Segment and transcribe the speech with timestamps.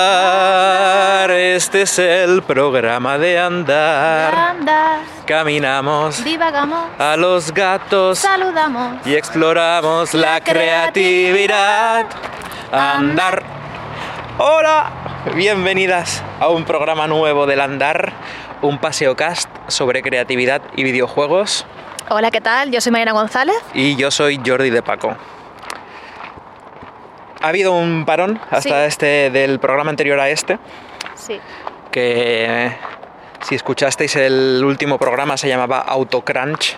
[0.00, 4.34] Andar, este es el programa de andar.
[4.34, 9.06] Andar, Caminamos divagamos, a los gatos saludamos.
[9.06, 12.06] y exploramos la creatividad.
[12.72, 13.42] Andar.
[14.38, 14.90] Hola,
[15.34, 18.14] bienvenidas a un programa nuevo del Andar,
[18.62, 21.66] un paseo cast sobre creatividad y videojuegos.
[22.08, 22.70] Hola, ¿qué tal?
[22.70, 23.56] Yo soy Mariana González.
[23.74, 25.16] Y yo soy Jordi de Paco.
[27.42, 28.88] Ha habido un parón hasta Sí.
[28.88, 30.58] este del programa anterior a este,
[31.14, 31.40] Sí.
[31.90, 32.70] que
[33.42, 36.76] si escuchasteis el último programa se llamaba Autocrunch,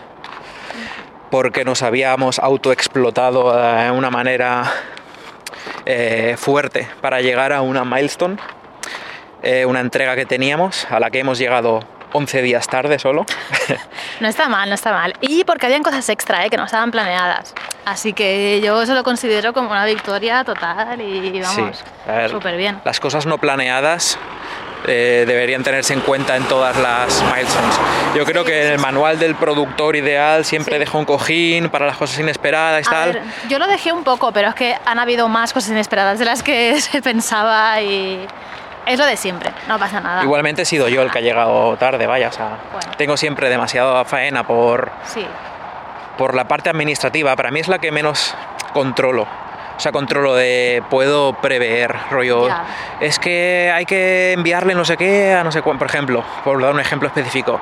[1.31, 4.71] porque nos habíamos autoexplotado de una manera
[5.85, 8.37] eh, fuerte para llegar a una milestone,
[9.43, 11.81] eh, una entrega que teníamos, a la que hemos llegado
[12.13, 13.25] 11 días tarde solo.
[14.21, 15.15] No está mal, no está mal.
[15.21, 16.51] Y porque habían cosas extra, ¿eh?
[16.51, 17.55] que no estaban planeadas.
[17.85, 22.81] Así que yo eso lo considero como una victoria total y vamos, Sí, súper bien.
[22.85, 24.17] Las cosas no planeadas
[24.87, 27.75] eh, deberían tenerse en cuenta en todas las milestones.
[28.15, 30.81] Yo creo que el manual del productor ideal siempre Sí.
[30.81, 33.13] deja un cojín para las cosas inesperadas y A tal.
[33.15, 36.25] ver, yo lo dejé un poco, pero es que han habido más cosas inesperadas de
[36.27, 38.25] las que se pensaba y
[38.87, 40.23] es lo de siempre, no pasa nada.
[40.23, 42.91] Igualmente he sido yo el que ha llegado tarde, vaya, o sea, Bueno.
[42.97, 45.27] tengo siempre demasiada faena por, Sí,
[46.19, 47.35] por la parte administrativa.
[47.37, 48.35] Para mí es la que menos
[48.73, 49.27] controlo.
[49.75, 52.47] O sea, controlo de puedo prever, rollo.
[52.47, 52.65] Ya.
[53.01, 55.81] Es que hay que enviarle no sé qué a no sé cuánto.
[55.81, 57.59] Por ejemplo, por dar un ejemplo específico,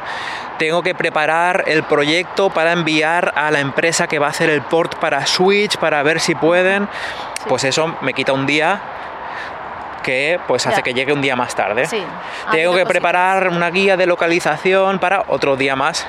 [0.58, 4.60] tengo que preparar el proyecto para enviar a la empresa que va a hacer el
[4.62, 6.88] port para Switch para ver si pueden.
[7.48, 8.80] Pues eso me quita un día
[10.02, 10.82] que pues hace Ya.
[10.82, 11.86] que llegue un día más tarde.
[11.86, 12.04] sí.
[12.50, 16.06] Tengo que preparar una guía de localización para otro día más.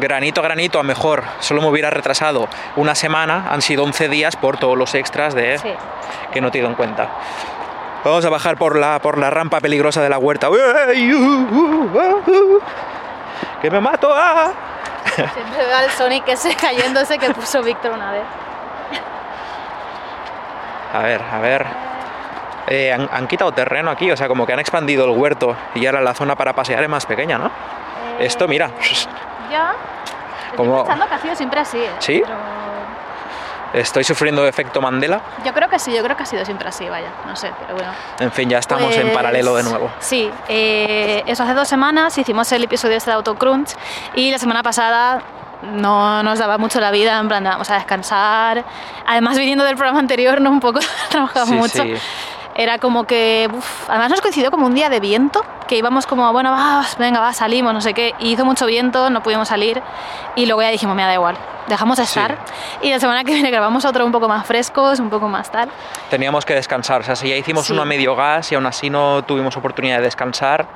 [0.00, 4.36] Granito a granito, a mejor solo me hubiera retrasado una semana, han sido 11 días
[4.36, 5.74] por todos los extras de Sí.
[6.32, 7.08] que no he tenido en cuenta.
[8.04, 10.48] Vamos a bajar por la, por la rampa peligrosa de la huerta.
[13.60, 14.10] ¡Que me mato!
[14.12, 14.50] ¡Ah!
[15.14, 18.22] Siempre veo al Sonic ese cayéndose que puso Víctor una vez.
[20.94, 21.66] A ver, a ver.
[22.68, 25.84] Eh, han, han quitado terreno aquí, o sea, como que han expandido el huerto y
[25.86, 27.50] ahora la zona para pasear es más pequeña, ¿no?
[28.18, 28.70] Esto, mira.
[29.50, 29.74] Ya.
[30.56, 31.78] Como- Estoy pensando que ha sido siempre así.
[31.78, 31.90] ¿eh?
[31.98, 32.22] ¿Sí?
[32.24, 32.36] Pero
[33.74, 35.20] Estoy sufriendo efecto Mandela.
[35.46, 37.08] Yo creo que sí, yo creo que ha sido siempre así, vaya.
[37.26, 37.90] No sé, pero bueno.
[38.20, 39.90] En fin, ya estamos en Pues, paralelo de nuevo.
[39.98, 43.70] Sí, eh, eso hace dos semanas hicimos el episodio este de Autocrunch
[44.14, 45.22] y la semana pasada
[45.62, 48.62] no nos daba mucho la vida, en plan, de, vamos a descansar.
[49.06, 51.82] Además, viniendo del programa anterior, no un poco trabajamos Sí, mucho.
[51.82, 51.94] sí.
[52.54, 56.30] Era como que, uf, además nos coincidió como un día de viento, que íbamos como,
[56.32, 59.82] bueno, va, venga, va, salimos, no sé qué, y hizo mucho viento, no pudimos salir,
[60.36, 61.36] y luego ya dijimos, me da igual,
[61.68, 62.18] dejamos de Sí.
[62.20, 62.38] estar,
[62.82, 65.68] y la semana que viene grabamos otro un poco más frescos, un poco más tal.
[66.10, 67.72] Teníamos que descansar, o sea, si ya hicimos Sí.
[67.72, 70.66] uno a medio gas y aún así no tuvimos oportunidad de descansar.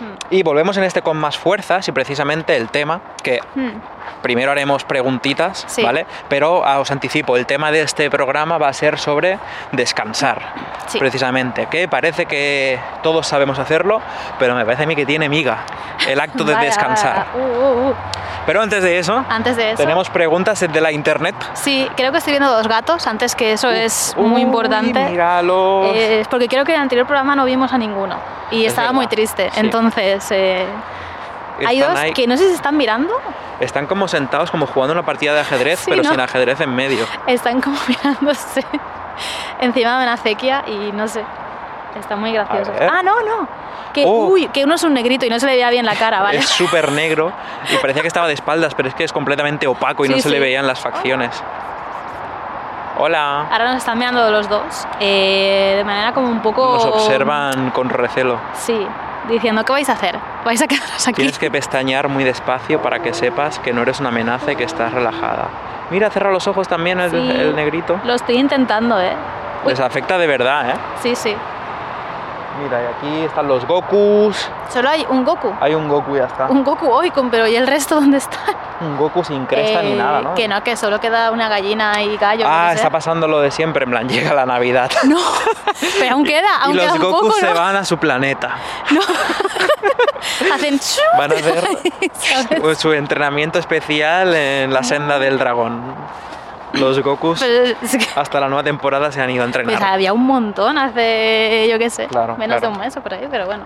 [0.00, 0.14] Hmm.
[0.30, 3.80] Y volvemos en este con más fuerzas y precisamente el tema, que Hmm.
[4.22, 5.82] primero haremos preguntitas, Sí.
[5.82, 6.06] ¿vale?
[6.28, 9.38] Pero ah, os anticipo, el tema de este programa va a ser sobre
[9.72, 10.42] descansar,
[10.98, 14.00] precisamente, que parece que todos sabemos hacerlo,
[14.38, 15.58] pero me parece a mí que tiene miga
[16.08, 17.26] el acto de Vaya, descansar.
[17.34, 17.94] uh, uh, uh.
[18.46, 19.76] Pero antes de eso, Antes de eso.
[19.82, 21.34] tenemos preguntas de la internet.
[21.54, 25.08] Sí, creo que estoy viendo dos gatos, antes que eso es Uy, muy importante.
[25.10, 25.92] Míralos.
[25.94, 28.16] Eh, porque creo que en el anterior programa no vimos a ninguno
[28.50, 29.50] y Es estaba verdad, muy triste.
[29.52, 29.60] sí.
[29.60, 30.66] Entonces, eh,
[31.66, 33.14] hay dos ahí- que no sé si están mirando,
[33.60, 36.10] Están como sentados, como jugando una partida de ajedrez, Sí, pero ¿no?
[36.10, 37.06] sin ajedrez en medio.
[37.26, 38.64] están como mirándose
[39.60, 41.22] encima de una acequia y no sé,
[41.98, 42.72] está muy gracioso.
[42.80, 43.48] Ah, no, no,
[43.92, 44.26] que, Oh.
[44.28, 46.38] uy, que uno es un negrito y no se le veía bien la cara, ¿vale?
[46.38, 47.32] Es súper negro
[47.72, 50.22] y parecía que estaba de espaldas, pero es que es completamente opaco y no Sí,
[50.22, 50.40] se le sí.
[50.42, 51.42] veían las facciones.
[52.98, 53.46] Hola.
[53.50, 56.74] Ahora nos están mirando los dos eh, de manera como un poco...
[56.74, 58.38] Nos observan con recelo.
[58.54, 58.86] Sí,
[59.28, 60.18] diciendo, ¿qué vais a hacer?
[60.44, 61.16] ¿Vais a quedaros aquí?
[61.16, 64.64] Tienes que pestañear muy despacio para que sepas que no eres una amenaza y que
[64.64, 65.48] estás relajada.
[65.90, 67.16] Mira, cerra los ojos también el, Sí.
[67.16, 67.98] el negrito.
[68.04, 69.12] Lo estoy intentando, ¿eh?
[69.64, 70.74] Uy, Les afecta de verdad, ¿eh?
[71.02, 71.34] sí, sí.
[72.58, 74.48] Mira, y aquí están los Gokus.
[74.70, 75.52] Solo hay un Goku.
[75.60, 76.46] Hay un Goku y ya está.
[76.46, 78.38] Un Goku hoy, con- pero ¿y el resto dónde está?
[78.80, 80.34] Un Goku sin cresta ni Eh, nada, ¿no?
[80.34, 82.44] Que no, que solo queda una gallina y gallo.
[82.48, 84.90] ah, está pasando lo de siempre, en plan, llega la Navidad.
[85.04, 85.18] No,
[85.98, 87.54] pero aún queda, y aún los queda un Gokus poco, se ¿no?
[87.60, 88.50] van a su planeta.
[90.54, 95.80] Hacen chu, Van a hacer su entrenamiento especial en la senda del dragón.
[96.74, 99.74] Los Gokus Pero es que- hasta la nueva temporada se han ido a entrenar.
[99.76, 102.72] Pues había un montón hace, yo qué sé, Claro, menos claro.
[102.72, 103.64] de un mes o por ahí, pero bueno.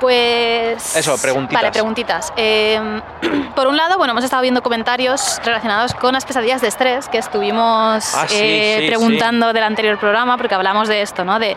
[0.00, 0.96] Pues...
[0.96, 1.62] Eso, preguntitas.
[1.62, 2.32] Vale, preguntitas.
[2.36, 3.00] Eh,
[3.54, 7.18] por un lado, bueno, hemos estado viendo comentarios relacionados con las pesadillas de estrés que
[7.18, 11.38] estuvimos Ah, sí, eh, sí, preguntando del anterior programa, porque hablamos de esto, ¿no?
[11.38, 11.56] De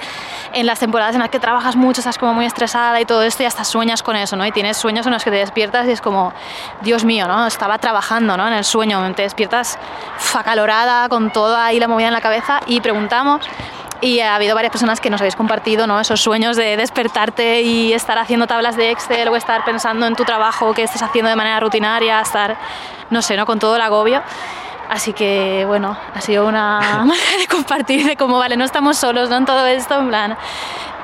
[0.54, 3.44] en las temporadas en las que trabajas mucho, estás como muy estresada y todo esto,
[3.44, 4.46] y hasta sueñas con eso, ¿no?
[4.46, 6.34] Y tienes sueños en los que te despiertas y es como,
[6.82, 7.48] Dios mío, ¿no?
[7.48, 8.48] Estaba trabajando, ¿no?
[8.48, 9.78] En el sueño, te despiertas
[10.34, 13.42] acalorada, con toda ahí la movida en la cabeza, y preguntamos
[14.02, 16.00] y ha habido varias personas que nos habéis compartido ¿no?
[16.00, 20.24] esos sueños de despertarte y estar haciendo tablas de Excel o estar pensando en tu
[20.24, 22.58] trabajo que estés haciendo de manera rutinaria, estar,
[23.10, 23.46] no sé, ¿no?
[23.46, 24.22] con todo el agobio.
[24.90, 29.30] Así que, bueno, ha sido una manera de compartir de cómo, vale, no estamos solos
[29.30, 29.38] ¿no?
[29.38, 30.38] en todo esto, en plan,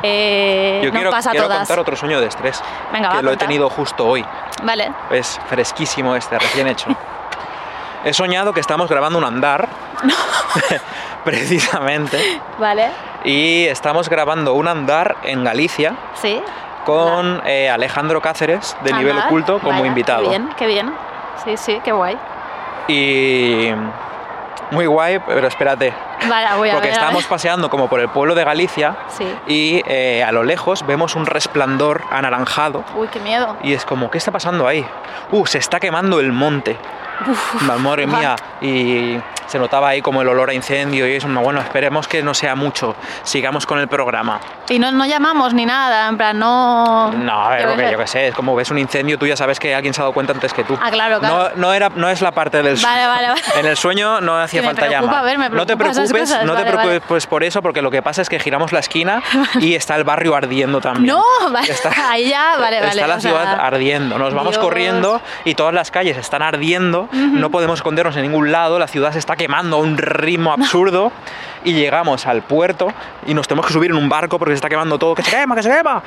[0.04, 1.60] eh, Yo quiero, pasa a quiero todas.
[1.60, 2.62] contar otro sueño de estrés.
[2.92, 4.24] Venga, que va, lo he tenido justo hoy.
[4.64, 6.90] Vale, Es fresquísimo este, recién hecho.
[8.06, 9.70] He soñado que estamos grabando un andar,
[11.26, 12.18] precisamente,
[12.60, 12.88] vale,
[13.24, 16.42] y estamos grabando un andar en Galicia sí.
[16.86, 20.24] con eh, Alejandro Cáceres, de Nivel Oculto, como invitado.
[20.24, 20.94] Qué bien, qué bien.
[21.44, 22.18] Sí, sí, qué guay.
[22.88, 23.70] Y
[24.72, 25.94] muy guay, pero espérate,
[26.28, 27.26] Vale, voy a porque ver, ver.
[27.28, 29.26] paseando como por el pueblo de Galicia Sí.
[29.48, 33.56] y eh, a lo lejos vemos un resplandor anaranjado Uy, qué miedo.
[33.62, 34.86] y es como, ¿qué está pasando ahí?
[35.32, 36.78] Uh, se está quemando el monte.
[37.62, 39.20] Madre mía, y
[39.54, 42.56] se notaba ahí como el olor a incendio y eso, bueno, esperemos que no sea
[42.56, 44.40] mucho, sigamos con el programa.
[44.68, 47.12] Y no, no llamamos ni nada, en plan, no...
[47.12, 49.60] No, a ver, porque yo qué sé, es como ves un incendio, tú ya sabes
[49.60, 50.76] que alguien se ha dado cuenta antes que tú.
[50.82, 51.52] Ah, claro, claro.
[51.56, 53.42] No, no, era, no es la parte del Vale, vale, vale.
[53.58, 55.26] En el sueño no hacía me falta preocupa, llamar.
[55.26, 57.02] ver, me no te preocupes, cosas, no te vale, preocupes vale.
[57.08, 59.22] pues por eso, porque lo que pasa es que giramos la esquina
[59.60, 61.16] y está el barrio ardiendo también.
[61.16, 61.76] No, vale,
[62.10, 64.18] ahí ya, vale, vale, Está la o sea, ciudad ardiendo.
[64.18, 64.64] Nos vamos Dios.
[64.64, 67.08] corriendo y todas las calles están ardiendo.
[67.12, 68.80] No podemos escondernos en ningún lado.
[68.80, 71.12] La ciudad se está quemando a un ritmo absurdo.
[71.66, 72.90] Y llegamos al puerto
[73.26, 75.16] y nos tenemos que subir en un barco porque se está quemando todo.
[75.16, 76.04] ¡Que se quema, que se quema!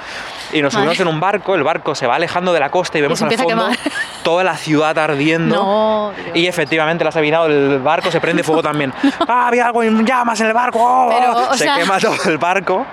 [0.53, 1.09] Y nos subimos Vale.
[1.09, 1.55] en un barco.
[1.55, 3.69] El barco se va alejando de la costa y vemos se al fondo
[4.23, 5.57] toda la ciudad ardiendo.
[5.57, 6.13] No.
[6.35, 8.93] Y efectivamente, las ha adivinado, el barco se prende fuego también.
[9.29, 10.79] ¡Ah, había algo en llamas en el barco!
[10.79, 11.09] ¡Oh!
[11.09, 12.85] Pero, se sea- quema todo el barco.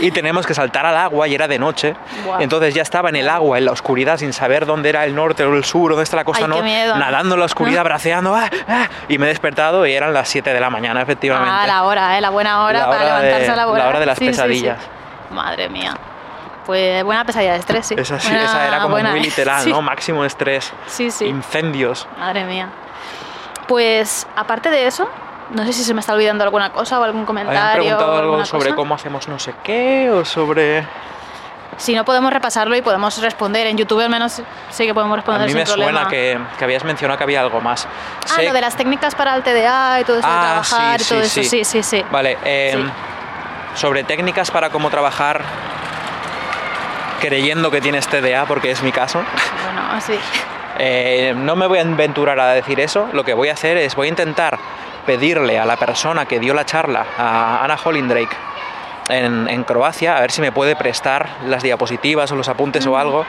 [0.00, 1.94] Y tenemos que saltar al agua y era de noche.
[2.38, 5.44] Entonces ya estaba en el agua, en la oscuridad, sin saber dónde era el norte
[5.44, 8.34] o el sur, dónde está la costa, Ay, no, nadando en la oscuridad, braceando.
[8.34, 8.48] ¡ah!
[8.68, 8.88] ¡ah!
[9.08, 11.50] Y me he despertado y eran las 7 de la mañana, efectivamente.
[11.52, 12.20] Ah, la hora, ¿eh?
[12.20, 13.82] La buena hora La para de- levantarse a la hora.
[13.84, 14.36] la hora de las Sí, sí, sí.
[14.36, 14.78] pesadillas.
[15.30, 15.94] Madre mía.
[16.66, 17.94] Pues buena pesadilla de estrés, sí.
[17.96, 19.70] Esa, sí- Buena- esa era como buena, muy literal, Sí.
[19.70, 19.82] ¿no?
[19.82, 21.24] Máximo estrés, Sí, sí.
[21.26, 22.06] incendios.
[22.18, 22.68] Madre mía.
[23.68, 25.08] Pues aparte de eso,
[25.50, 27.60] no sé si se me está olvidando alguna cosa o algún comentario.
[27.60, 28.76] ¿Habían preguntado algo sobre cosa?
[28.76, 30.86] cómo hacemos no sé qué o sobre...?
[31.78, 33.66] Si no podemos repasarlo y podemos responder.
[33.66, 34.40] En YouTube al menos
[34.70, 35.92] sí que podemos A responder mí sin me problema.
[35.92, 37.86] suena que, que habías mencionado que había algo más.
[38.30, 41.00] Ah, Sé- lo de las técnicas para el TDA y todo eso de Ah, trabajar
[41.00, 41.50] sí, y todo sí, eso.
[41.50, 41.64] sí.
[41.64, 42.04] Sí, sí, sí.
[42.10, 43.80] Vale, eh, Sí.
[43.80, 45.42] sobre técnicas para cómo trabajar
[47.20, 49.22] creyendo que tienes TDA, porque es mi caso.
[49.64, 50.18] Bueno, sí.
[50.78, 53.08] Eh, no me voy a aventurar a decir eso.
[53.12, 54.58] Lo que voy a hacer es voy a intentar
[55.06, 58.36] pedirle a la persona que dio la charla, a Ana Hollindrake,
[59.08, 62.98] en, en Croacia, a ver si me puede prestar las diapositivas o los apuntes o
[62.98, 63.24] algo.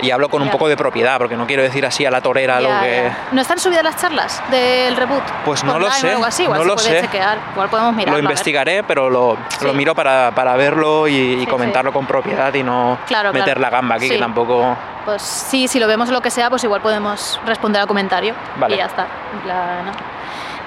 [0.00, 0.52] Y hablo con un Ya.
[0.52, 3.02] poco de propiedad, porque no quiero decir así a la torera lo Ya, que...
[3.02, 3.18] ya.
[3.32, 5.24] ¿No están subidas las charlas del reboot?
[5.44, 7.00] Pues no lo sé, así, no lo sé.
[7.00, 8.12] chequear, igual podemos mirarlo.
[8.12, 9.64] lo investigaré, pero lo, Sí.
[9.66, 13.54] lo miro para, para verlo y, y Sí, comentarlo con propiedad y no Claro, meter
[13.54, 13.60] claro.
[13.60, 14.20] la gamba aquí, que Sí.
[14.20, 14.76] tampoco...
[15.04, 18.34] Pues sí, si lo vemos lo que sea, pues igual podemos responder al comentario.
[18.56, 18.76] Vale.
[18.76, 19.04] Y ya está.
[19.42, 19.92] plan, ¿no?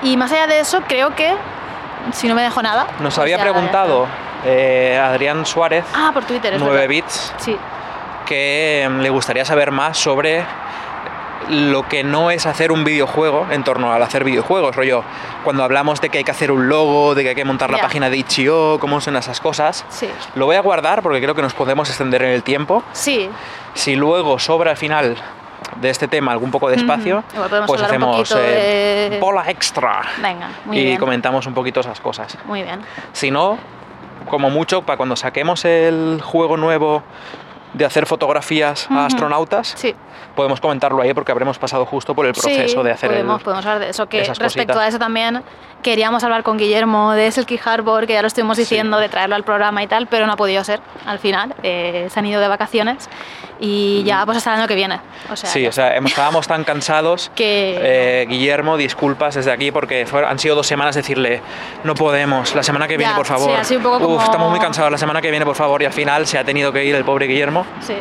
[0.03, 1.33] Y más allá de eso, creo que,
[2.13, 2.85] si no me dejo nada...
[2.99, 4.07] Nos pues había ya- preguntado
[4.45, 6.89] eh, Adrián Suárez, Ah, por Twitter, es 9 verdad.
[6.89, 7.55] bits, Sí,
[8.25, 10.43] que em, le gustaría saber más sobre
[11.49, 15.03] lo que no es hacer un videojuego en torno al hacer videojuegos, rollo,
[15.43, 17.79] cuando hablamos de que hay que hacer un logo, de que hay que montar la
[17.79, 19.83] página de Itch.io, cómo son esas cosas.
[19.89, 20.09] sí.
[20.35, 22.83] Lo voy a guardar porque creo que nos podemos extender en el tiempo.
[22.93, 23.29] Sí,
[23.73, 25.17] Si luego sobra al final
[25.79, 27.23] de este tema algún poco de espacio,
[27.67, 30.97] pues hacemos eh, de- bola extra venga, muy y bien.
[30.99, 32.37] comentamos un poquito esas cosas.
[32.45, 32.81] Muy bien.
[33.13, 33.57] Si no,
[34.29, 37.03] como mucho, para cuando saquemos el juego nuevo
[37.73, 39.95] de hacer fotografías a astronautas, Sí.
[40.41, 43.43] Podemos comentarlo ahí porque habremos pasado justo por el proceso sí, de hacer el- podemos,
[43.43, 44.07] podemos hablar de eso.
[44.07, 44.77] Que respecto cositas.
[44.77, 45.43] a eso también
[45.83, 48.63] queríamos hablar con Guillermo de Silky Harbor, que ya lo estuvimos Sí.
[48.63, 51.55] diciendo, de traerlo al programa y tal, pero no ha podido ser al final.
[51.63, 53.09] Eh, se han ido de vacaciones
[53.59, 54.99] y ya pues hasta el año que viene.
[55.31, 59.51] O sea, Sí, ya o sea, hemos- estábamos tan cansados Que- eh, Guillermo, disculpas desde
[59.51, 61.41] aquí porque fue- han sido dos semanas decirle
[61.83, 63.57] no podemos, la semana que viene Ya, por favor.
[63.61, 65.81] sí, sido un poco Uf, como- estamos muy cansados, la semana que viene por favor
[65.81, 67.65] y al final se ha tenido que ir el pobre Guillermo.
[67.81, 67.95] Sí.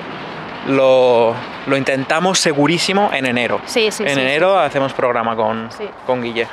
[0.66, 1.34] Lo,
[1.66, 3.60] lo intentamos segurísimo en enero.
[3.64, 5.68] Sí, sí, En sí, enero hacemos programa con,
[6.06, 6.46] con Guille.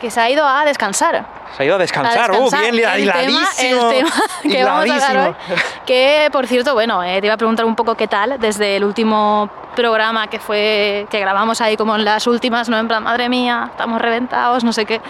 [0.00, 1.24] Que se ha ido a descansar.
[1.56, 2.42] Se ha ido a descansar, A ¡uh!
[2.44, 2.72] descansar.
[2.72, 3.90] bien el tema, hiladísimo.
[3.90, 4.10] el tema
[4.42, 5.56] que vamos a hablar hoy,
[5.86, 8.84] que por cierto, bueno, eh, te iba a preguntar un poco qué tal desde el
[8.84, 13.28] último programa que fue que grabamos ahí como en las últimas, no en plan, madre
[13.28, 15.00] mía, estamos reventados, no sé qué.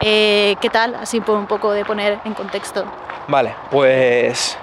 [0.00, 0.94] Eh, ¿Qué tal?
[0.94, 2.84] Así por un poco de poner en contexto.
[3.28, 4.56] Vale, pues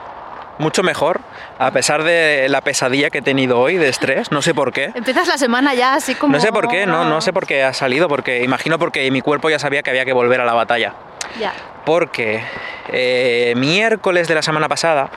[0.57, 1.21] mucho mejor,
[1.59, 4.91] a pesar de la pesadilla que he tenido hoy de estrés, no sé por qué.
[4.93, 6.33] Empiezas la semana ya así como...
[6.33, 9.21] No sé por qué, no, no sé por qué ha salido, porque imagino porque mi
[9.21, 10.93] cuerpo ya sabía que había que volver a la batalla.
[11.39, 11.53] Ya.
[11.85, 12.43] Porque
[12.89, 15.09] eh, miércoles de la semana pasada,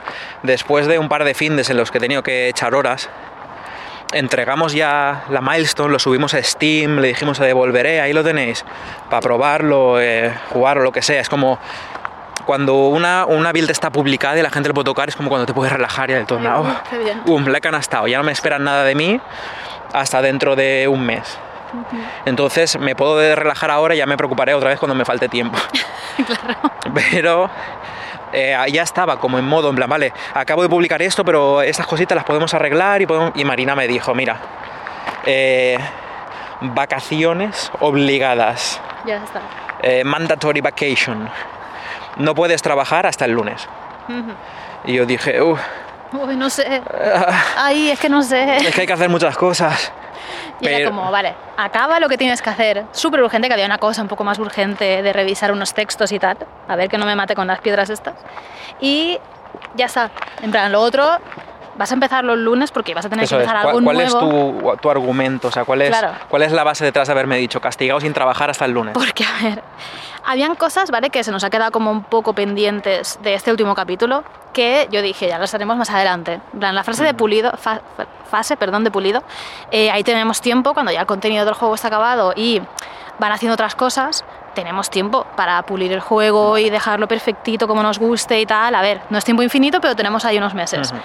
[0.43, 3.09] después de un par de findes en los que he tenido que echar horas,
[4.13, 8.63] entregamos ya la milestone, lo subimos a Steam, le dijimos a devolveré, ahí lo tenéis,
[9.09, 11.21] para probarlo, eh, jugar o lo que sea.
[11.21, 11.59] Es como
[12.45, 15.45] cuando una, una build está publicada y la gente lo puede tocar, es como cuando
[15.45, 16.39] te puedes relajar ya del todo.
[16.39, 17.21] "Oh, uy, qué bien".
[17.25, 19.19] um, la he canastado, ya no me esperan nada de mí
[19.93, 21.37] hasta dentro de un mes.
[22.25, 25.27] Entonces me puedo de relajar ahora y ya me preocuparé otra vez cuando me falte
[25.27, 25.57] tiempo.
[27.11, 27.49] Pero
[28.31, 31.85] eh, ya estaba como en modo, en plan, vale, acabo de publicar esto, pero estas
[31.87, 33.31] cositas las podemos arreglar y, podemos...
[33.35, 34.37] y Marina me dijo, mira,
[35.25, 35.77] eh,
[36.61, 39.41] vacaciones obligadas, Ya está.
[39.81, 41.29] eh, mandatory vacation,
[42.17, 43.67] no puedes trabajar hasta el lunes.
[44.85, 45.59] Y yo dije, uff,
[46.13, 46.81] Uy, no sé.
[47.57, 48.57] Ay, es que no sé.
[48.57, 49.91] es que hay que hacer muchas cosas.
[50.61, 52.85] Y era Pero- como, vale, acaba lo que tienes que hacer.
[52.93, 56.19] Súper urgente, que había una cosa un poco más urgente de revisar unos textos y
[56.19, 56.37] tal.
[56.67, 58.15] A ver que no me mate con las piedras estas.
[58.79, 59.19] Y
[59.75, 60.09] ya está.
[60.41, 61.17] En plan, lo otro,
[61.77, 63.47] vas a empezar los lunes porque vas a tener Eso que es.
[63.49, 64.71] empezar ¿Cuál, algo cuál es nuevo.
[64.73, 65.47] tu, tu argumento?
[65.47, 66.11] O sea, ¿cuál es, Claro.
[66.27, 68.93] ¿cuál es la base detrás de haberme dicho castigado sin trabajar hasta el lunes?
[68.93, 69.63] Porque, a ver,
[70.25, 71.09] habían cosas, ¿vale?
[71.09, 75.01] Que se nos ha quedado como un poco pendientes de este último capítulo, que yo
[75.01, 76.39] dije, ya las haremos más adelante.
[76.53, 79.23] En plan, la frase de pulido, fa- fa- fase, perdón, de pulido,
[79.71, 82.61] eh, ahí tenemos tiempo, cuando ya el contenido del juego está acabado y
[83.19, 87.99] van haciendo otras cosas, tenemos tiempo para pulir el juego y dejarlo perfectito como nos
[87.99, 88.73] guste y tal.
[88.75, 90.91] A ver, no es tiempo infinito, pero tenemos ahí unos meses.
[90.91, 90.99] Ujú.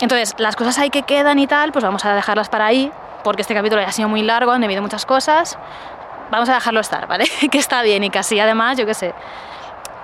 [0.00, 3.42] Entonces, las cosas ahí que quedan y tal, pues vamos a dejarlas para ahí, porque
[3.42, 5.58] este capítulo ya ha sido muy largo, han habido muchas cosas.
[6.30, 7.26] Vamos a dejarlo estar, ¿vale?
[7.50, 9.14] que está bien y casi además, yo qué sé,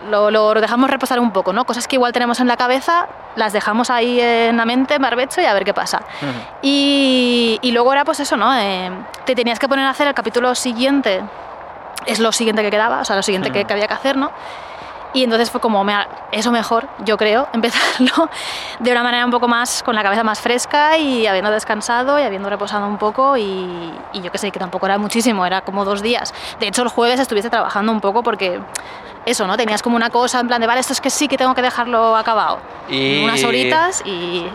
[0.09, 1.65] lo, lo dejamos reposar un poco, ¿no?
[1.65, 5.41] Cosas que igual tenemos en la cabeza, las dejamos ahí en la mente, en barbecho
[5.41, 6.03] y a ver qué pasa.
[6.63, 8.55] Y, y luego era pues eso, ¿no?
[8.57, 8.91] Eh,
[9.25, 11.23] te tenías que poner a hacer el capítulo siguiente,
[12.07, 14.31] es lo siguiente que quedaba, o sea, lo siguiente que había que hacer, ¿no?
[15.13, 18.29] Y entonces fue como, "Mira, eso mejor, yo creo, empezarlo
[18.79, 22.23] de una manera un poco más, con la cabeza más fresca y habiendo descansado y
[22.23, 25.85] habiendo reposado un poco y, y yo qué sé, que tampoco era muchísimo, era como
[25.85, 26.33] dos días.
[26.61, 28.61] De hecho, el jueves estuviste trabajando un poco porque
[29.27, 29.57] eso, ¿no?
[29.57, 31.63] Tenías como una cosa en plan de, vale, esto es que sí que tengo que
[31.63, 32.59] dejarlo acabado.
[32.89, 34.47] Y- Unas horitas y...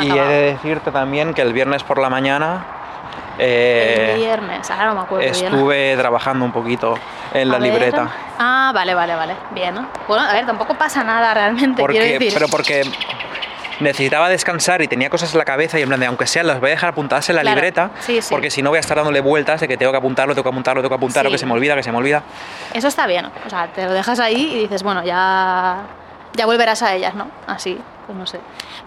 [0.00, 2.64] Y he de decirte también que el viernes por la mañana
[3.40, 5.44] eh, el viernes, ahora no me acuerdo bien.
[5.46, 6.94] estuve trabajando un poquito
[7.32, 7.62] en la ver.
[7.72, 8.08] libreta.
[8.38, 9.36] Ah, vale, vale, vale.
[9.52, 9.74] Bien.
[9.74, 9.88] ¿no?
[10.08, 12.32] Bueno, a ver, tampoco pasa nada realmente, quiero Porque, decir.
[12.34, 12.82] pero porque
[13.80, 16.60] necesitaba descansar y tenía cosas en la cabeza y en plan de, aunque sea, las
[16.60, 18.28] voy a dejar apuntadas en la Claro, libreta, sí, sí.
[18.30, 20.48] porque si no voy a estar dándole vueltas de que tengo que apuntarlo, tengo que
[20.50, 21.34] apuntarlo, tengo que apuntarlo, Sí.
[21.34, 22.22] que se me olvida, que se me olvida.
[22.74, 23.24] Eso está bien.
[23.46, 25.78] O sea, te lo dejas ahí y dices, bueno, ya,
[26.34, 27.28] ya volverás a ellas, ¿no?
[27.46, 28.38] Así, pues no sé.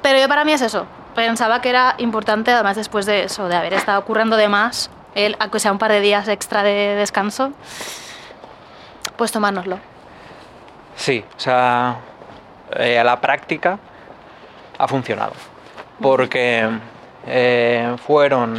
[0.04, 0.86] Pero yo para mí es eso.
[1.16, 5.36] Pensaba que era importante, además después de eso, de haber estado currando de más, el,
[5.40, 7.52] aunque sea un par de días extra de descanso,
[9.16, 9.78] pues tomárnoslo.
[10.96, 11.98] Sí, o sea,
[12.76, 13.78] eh, a la práctica
[14.78, 15.34] ha funcionado.
[16.02, 16.68] Porque
[17.28, 18.58] eh, fueron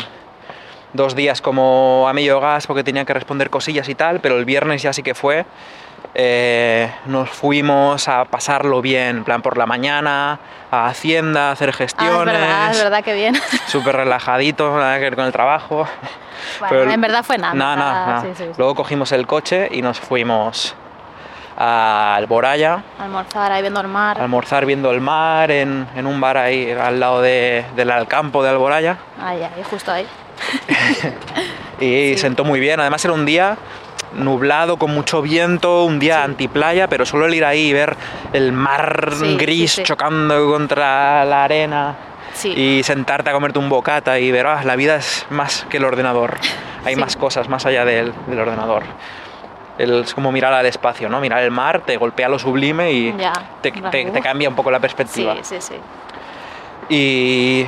[0.92, 4.44] dos días como a medio gas porque tenía que responder cosillas y tal, pero el
[4.44, 5.44] viernes ya sí que fue.
[6.14, 10.38] Eh, nos fuimos a pasarlo bien, en plan por la mañana,
[10.70, 12.24] a Hacienda, a hacer Ah, es gestiones.
[12.26, 13.34] verdad, es verdad que bien.
[13.66, 15.86] Súper relajadito, nada que ver con el trabajo.
[16.60, 17.54] Bueno, en verdad fue nada.
[17.54, 18.20] Nada, nada, nada.
[18.22, 18.50] Sí, sí, sí.
[18.58, 20.74] Luego cogimos el coche y nos fuimos
[21.56, 24.20] al Boraya, Almorzar ahí viendo el mar.
[24.20, 28.50] almorzar viendo el mar en, en un bar ahí al lado de- del campo de
[28.50, 28.96] Alboraya.
[29.22, 30.06] Ahí, ahí, justo ahí.
[31.80, 32.18] Y Sí.
[32.18, 32.78] sentó muy bien.
[32.80, 33.56] Además era un día
[34.14, 37.96] nublado, con mucho viento, un día antiplaya, pero solo el ir ahí y ver
[38.32, 39.82] el mar Sí, gris sí, sí.
[39.82, 41.94] chocando contra la arena
[42.32, 42.48] Sí.
[42.56, 45.84] y sentarte a comerte un bocata y ver, ah, la vida es más que el
[45.84, 46.36] ordenador.
[46.84, 47.00] Hay Sí.
[47.00, 48.82] más cosas más allá del, del ordenador.
[49.78, 51.20] El- es como mirar al espacio, ¿no?
[51.20, 54.70] Mirar el mar, te golpea lo sublime y Ya, te, te- te cambia un poco
[54.70, 55.36] la Sí, perspectiva.
[55.42, 55.74] sí, sí.
[56.88, 57.66] Y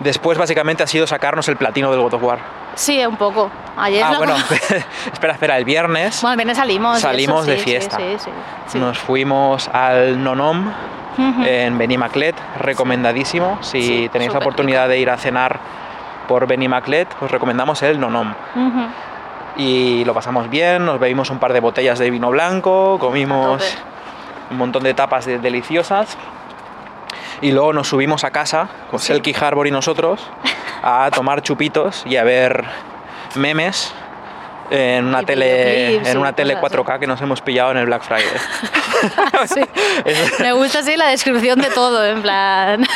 [0.00, 2.38] después básicamente ha sido sacarnos el platino del God of War.
[2.74, 3.50] Sí, un poco.
[3.76, 4.36] Ayer Ah, bueno,
[5.12, 6.98] espera, espera, el viernes Bueno, el viernes salimos.
[6.98, 7.96] eso, Salimos de sí, fiesta.
[7.96, 8.30] Sí,
[8.68, 10.68] sí, nos fuimos al Nonom
[11.18, 11.42] Ujú.
[11.44, 13.58] en Benimaclet, recomendadísimo.
[13.62, 15.58] Si tenéis la oportunidad de ir a cenar
[16.28, 18.32] por Benimaclet, os recomendamos el Nonom.
[19.56, 23.76] Y lo pasamos bien, nos bebimos un par de botellas de vino blanco, comimos
[24.50, 26.16] un montón de tapas de- deliciosas.
[27.40, 28.98] Y luego nos subimos a casa con.
[28.98, 30.20] Selkie Harbour y nosotros
[30.82, 32.64] a tomar chupitos y a ver
[33.36, 33.92] memes
[34.70, 36.82] en una Y tele en una tele cosas así.
[36.82, 38.24] 4K que nos hemos pillado en el Black Friday.
[39.46, 39.60] Sí.
[40.42, 42.86] Me gusta así la descripción de todo, en plan.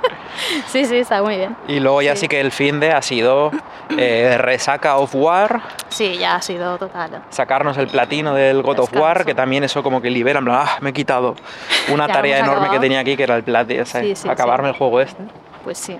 [0.66, 1.56] sí, sí, está muy bien.
[1.68, 2.22] Y luego ya Sí.
[2.22, 3.52] sí que el fin de ha sido
[3.96, 7.22] eh, resaca of War, Sí, ya ha sido total.
[7.30, 9.26] sacarnos el platino del God of War, Descanso.
[9.26, 11.36] que también eso como que libera, en plan, ah, me he quitado
[11.88, 12.80] una tarea enorme que acabado.
[12.80, 15.22] tenía aquí, que era el platino, Sí, sí, acabarme el juego este.
[15.62, 15.96] Pues sí.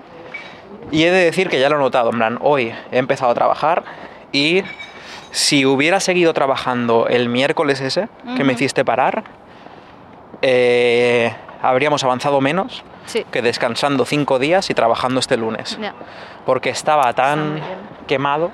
[0.90, 3.34] Y he de decir que ya lo he notado, en plan, hoy he empezado a
[3.34, 3.84] trabajar
[4.32, 4.62] y
[5.30, 9.24] si hubiera seguido trabajando el miércoles ese, que me hiciste parar,
[10.42, 13.24] eh, habríamos avanzado menos Sí.
[13.30, 15.78] que descansando cinco días y trabajando este lunes.
[15.80, 15.94] Ya.
[16.46, 17.60] Porque estaba tan
[18.06, 18.50] quemado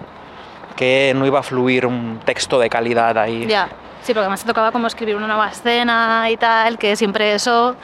[0.76, 3.46] que no iba a fluir un texto de calidad ahí.
[3.46, 3.68] Ya.
[4.02, 7.76] Sí, porque además tocaba como escribir una nueva escena y tal, que siempre eso.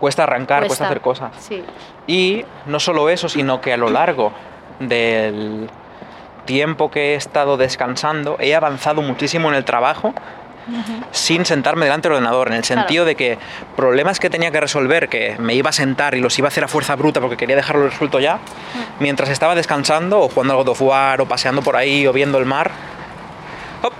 [0.00, 0.86] Cuesta arrancar, cuesta cuesta.
[0.86, 1.32] hacer cosas.
[1.38, 1.62] Sí.
[2.06, 4.32] Y no solo eso, sino que a lo largo
[4.80, 5.68] del
[6.44, 10.12] tiempo que he estado descansando, he avanzado muchísimo en el trabajo
[11.10, 12.82] sin sentarme delante del ordenador, en el Claro.
[12.82, 13.36] sentido de que
[13.76, 16.62] problemas que tenía que resolver, que me iba a sentar y los iba a hacer
[16.64, 18.38] a fuerza bruta porque quería dejarlo resuelto ya,
[19.00, 22.38] mientras estaba descansando o jugando al God of War o paseando por ahí o viendo
[22.38, 22.70] el mar,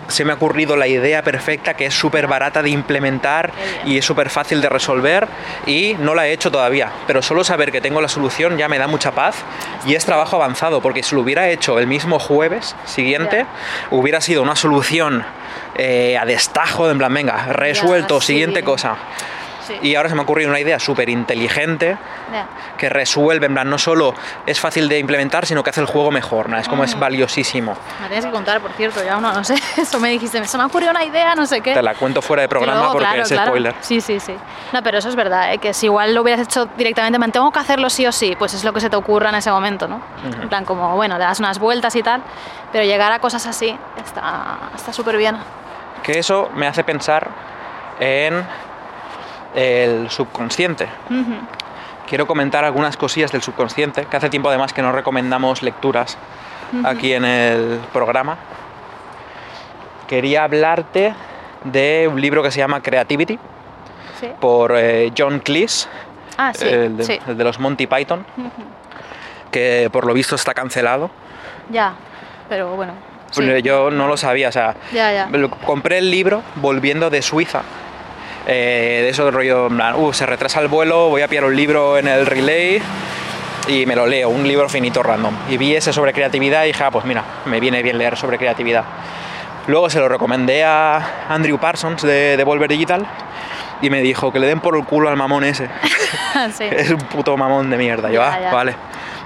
[0.09, 3.53] se me ha ocurrido la idea perfecta que es súper barata de implementar
[3.85, 5.27] y es súper fácil de resolver
[5.67, 6.93] y no la he hecho todavía.
[7.07, 9.37] Pero solo saber que tengo la solución ya me da mucha paz
[9.87, 13.47] y es trabajo avanzado porque si lo hubiera hecho el mismo jueves siguiente,
[13.91, 15.25] hubiera sido una solución
[15.75, 18.29] eh, a destajo, en plan, venga, resuelto, sí.
[18.29, 18.97] siguiente cosa.
[19.67, 19.75] Sí.
[19.83, 21.97] Y ahora se me ha ocurrido una idea súper inteligente
[22.79, 24.15] que resuelve, en plan, no solo
[24.47, 26.57] es fácil de implementar, sino que hace el juego mejor, ¿no?
[26.57, 27.01] es como es Ujú.
[27.01, 27.77] valiosísimo.
[28.01, 30.63] Me tienes que contar, por cierto, ya uno, no sé, eso me dijiste, se me
[30.65, 31.75] ha ocurrido una idea, no sé qué.
[31.75, 33.47] Te la cuento fuera de programa luego, porque claro, es claro.
[33.49, 33.75] spoiler.
[33.81, 34.35] Sí, sí, sí.
[34.73, 35.59] No, pero eso es verdad, ¿eh?
[35.59, 38.55] que si igual lo hubieras hecho directamente, man, tengo que hacerlo sí o sí, pues
[38.55, 39.97] es lo que se te ocurra en ese momento, ¿no?
[39.97, 40.43] Ujú.
[40.43, 42.23] En plan, como, bueno, le das unas vueltas y tal,
[42.73, 45.37] pero llegar a cosas así está está súper bien.
[46.03, 47.29] Que eso me hace pensar
[48.01, 48.45] en
[49.55, 50.89] el subconsciente.
[52.09, 56.19] Quiero comentar algunas cosillas del subconsciente, que hace tiempo además que no recomendamos lecturas
[56.85, 58.37] aquí en el programa.
[60.07, 61.15] Quería hablarte
[61.65, 63.39] de un libro que se llama Creativity
[64.21, 64.29] Sí.
[64.41, 65.89] por eh, John Cleese,
[66.39, 67.19] Ah, sí, el, de, sí.
[67.27, 68.25] el de los Monty Python,
[69.51, 71.11] que por lo visto está cancelado.
[71.71, 71.95] Ya,
[72.49, 72.93] pero bueno.
[73.63, 75.29] Yo no lo sabía, o sea, Ya,
[75.67, 77.63] compré el libro volviendo de Suiza.
[78.47, 81.45] Eh, de eso del rollo, en plan, uh, se retrasa el vuelo, voy a pillar
[81.45, 82.83] un libro en el relay
[83.69, 85.35] y me lo leo, un libro finito random.
[85.49, 88.39] Y vi ese sobre creatividad y dije, ah, pues mira, me viene bien leer sobre
[88.39, 88.85] creatividad.
[89.69, 93.07] Luego se lo recomendé a Andrew Parsons de, de Volver Digital
[93.81, 95.69] y me dijo que le den por el culo al mamón ese.
[96.53, 96.65] sí.
[96.71, 98.11] es un puto mamón de mierda.
[98.11, 98.75] Yo, ah, vale.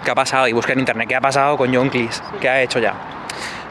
[0.05, 0.47] ¿Qué ha pasado?
[0.47, 2.23] Y busqué en internet, ¿qué ha pasado con John Cleese?
[2.41, 2.95] ¿Qué ha hecho ya?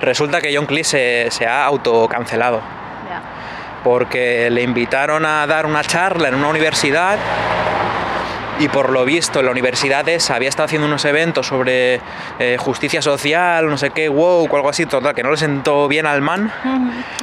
[0.02, 2.62] Resulta que John Cleese se, se ha autocancelado.
[3.86, 7.20] Porque le invitaron a dar una charla en una universidad
[8.58, 12.02] y por lo visto en la universidad esa había estado haciendo unos eventos sobre
[12.40, 15.88] eh, justicia social, no sé qué, wow, o algo así, total, que no le sentó
[15.88, 16.52] bien al man.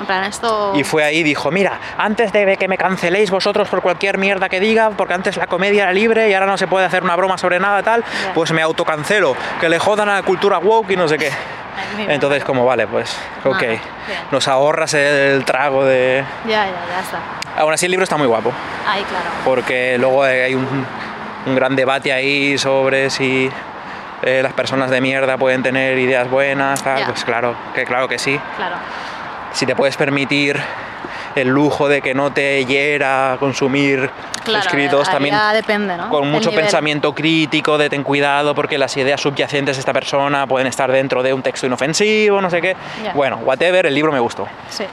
[0.06, 0.72] Plan, esto.
[0.76, 4.48] Y fue ahí y dijo, mira, antes de que me canceléis vosotros por cualquier mierda
[4.48, 7.16] que diga, porque antes la comedia era libre y ahora no se puede hacer una
[7.16, 8.04] broma sobre nada tal,
[8.36, 11.32] pues me autocancelo, que le jodan a la cultura woke y no sé qué.
[12.08, 13.62] Entonces, como vale, pues, ok,
[14.30, 16.24] nos ahorras el trago de...
[16.44, 17.18] Ya, ya, ya está.
[17.60, 18.52] Aún así el libro está muy guapo.
[18.88, 19.24] Ahí, claro.
[19.44, 20.86] porque luego hay un,
[21.46, 23.50] un gran debate ahí sobre si
[24.22, 27.06] eh, las personas de mierda pueden tener ideas buenas, tal, Ya.
[27.06, 28.40] pues claro, que claro que sí.
[28.56, 28.76] Claro.
[29.52, 30.58] Si te puedes permitir
[31.34, 34.10] el lujo de que no te hiera consumir
[34.44, 36.08] Claro, escritos ahí también depende, ¿no?
[36.10, 40.66] con mucho pensamiento crítico, de ten cuidado porque las ideas subyacentes de esta persona pueden
[40.66, 42.76] estar dentro de un texto inofensivo, no sé qué.
[43.14, 44.46] Bueno, whatever, el libro me gustó.
[44.68, 44.84] Sí.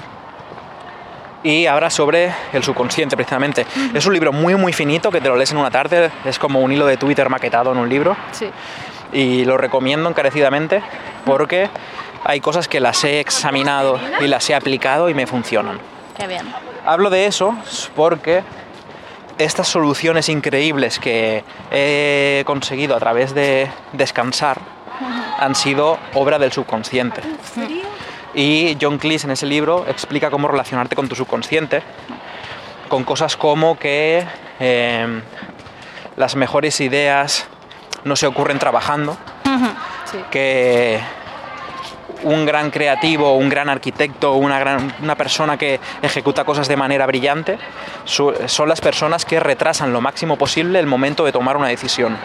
[1.42, 3.66] y habla sobre el subconsciente precisamente.
[3.94, 6.60] Es un libro muy muy finito que te lo lees en una tarde, es como
[6.60, 8.50] un hilo de Twitter maquetado en un libro Sí.
[9.14, 10.82] y lo recomiendo encarecidamente
[11.26, 11.70] porque
[12.26, 15.80] hay cosas que las he examinado y las he aplicado y me funcionan.
[16.20, 16.54] Qué bien.
[16.86, 17.56] Hablo de eso
[17.96, 18.44] porque
[19.38, 24.60] estas soluciones increíbles que he conseguido a través de descansar
[25.40, 27.22] han sido obra del subconsciente.
[28.34, 31.82] Y John Cleese en ese libro explica cómo relacionarte con tu subconsciente,
[32.90, 34.26] con cosas como que
[34.60, 35.22] eh,
[36.18, 37.46] las mejores ideas
[38.04, 39.18] no se ocurren trabajando,
[40.12, 40.18] Sí.
[40.32, 41.00] que
[42.24, 47.06] un gran creativo, un gran arquitecto, una, gran, una persona que ejecuta cosas de manera
[47.06, 47.58] brillante,
[48.06, 52.18] su- son las personas que retrasan lo máximo posible el momento de tomar una decisión.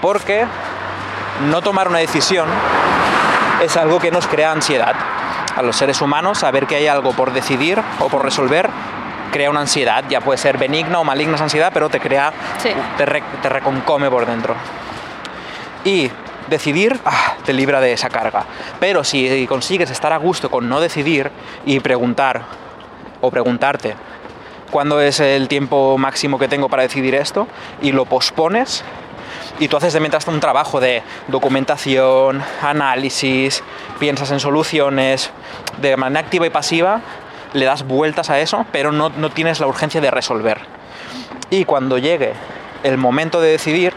[0.00, 0.44] Porque
[1.50, 2.48] no tomar una decisión
[3.62, 4.94] es algo que nos crea ansiedad.
[5.56, 8.68] A los seres humanos, saber que hay algo por decidir o por resolver
[9.30, 12.68] crea una ansiedad, ya puede ser benigna o maligna esa ansiedad, pero te crea, Sí.
[12.98, 14.54] te, re- te reconcome por dentro.
[15.84, 16.10] Y
[16.52, 18.44] decidir ah, te libra de esa carga.
[18.78, 21.30] Pero si consigues estar a gusto con no decidir
[21.66, 22.42] y preguntar
[23.20, 23.96] o preguntarte
[24.70, 27.48] cuándo es el tiempo máximo que tengo para decidir esto
[27.82, 28.84] y lo pospones
[29.58, 33.62] y tú haces de mientras un trabajo de documentación, análisis,
[33.98, 35.30] piensas en soluciones,
[35.80, 37.00] de manera activa y pasiva,
[37.52, 40.60] le das vueltas a eso, pero no, no tienes la urgencia de resolver.
[41.50, 42.32] Y cuando llegue
[42.82, 43.92] el momento de decidir,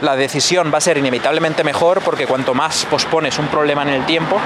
[0.00, 4.06] la decisión va a ser inevitablemente mejor porque cuanto más pospones un problema en el
[4.06, 4.38] tiempo,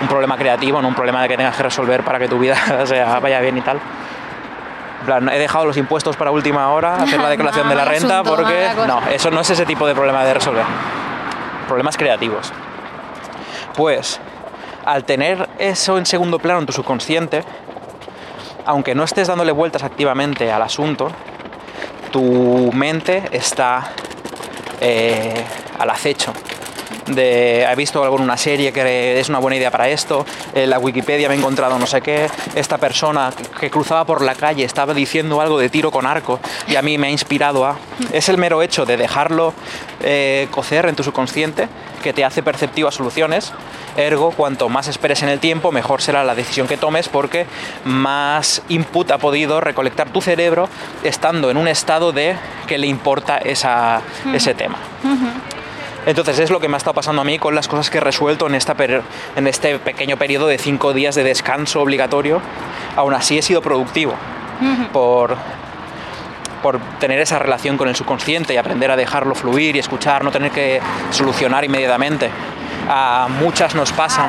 [0.00, 3.20] un problema creativo, no un problema que tengas que resolver para que tu vida sea,
[3.20, 3.80] vaya bien y tal.
[5.04, 8.36] Plan, he dejado los impuestos para última hora, hacer la declaración de la renta, asunto,
[8.36, 10.64] porque no, eso no es ese tipo de problema de resolver.
[11.66, 12.52] Problemas creativos.
[13.74, 14.20] Pues,
[14.84, 17.44] al tener eso en segundo plano en tu subconsciente,
[18.66, 21.10] aunque no estés dándole vueltas activamente al asunto,
[22.10, 23.90] tu mente está
[24.80, 25.44] eh,
[25.78, 26.32] al acecho.
[27.06, 30.70] De, he visto algo en una serie que es una buena idea para esto, en
[30.70, 34.64] la Wikipedia me he encontrado no sé qué, esta persona que cruzaba por la calle
[34.64, 36.38] estaba diciendo algo de tiro con arco
[36.68, 37.76] y a mí me ha inspirado a...
[38.12, 39.54] Es el mero hecho de dejarlo
[40.02, 41.68] eh, cocer en tu subconsciente
[42.02, 43.52] que te hace perceptivo a soluciones,
[44.00, 47.46] ergo cuanto más esperes en el tiempo mejor será la decisión que tomes porque
[47.84, 50.68] más input ha podido recolectar tu cerebro
[51.04, 52.36] estando en un estado de
[52.66, 54.00] que le importa esa-
[54.34, 54.78] ese tema.
[56.06, 58.00] Entonces es lo que me ha estado pasando a mí con las cosas que he
[58.00, 58.74] resuelto en, esta
[59.36, 62.40] en este pequeño periodo de cinco días de descanso obligatorio.
[62.96, 64.14] Aún así he sido productivo
[64.92, 65.36] por,
[66.62, 70.30] por tener esa relación con el subconsciente y aprender a dejarlo fluir y escuchar, no
[70.30, 72.30] tener que solucionar inmediatamente.
[72.92, 74.28] A muchas nos pasa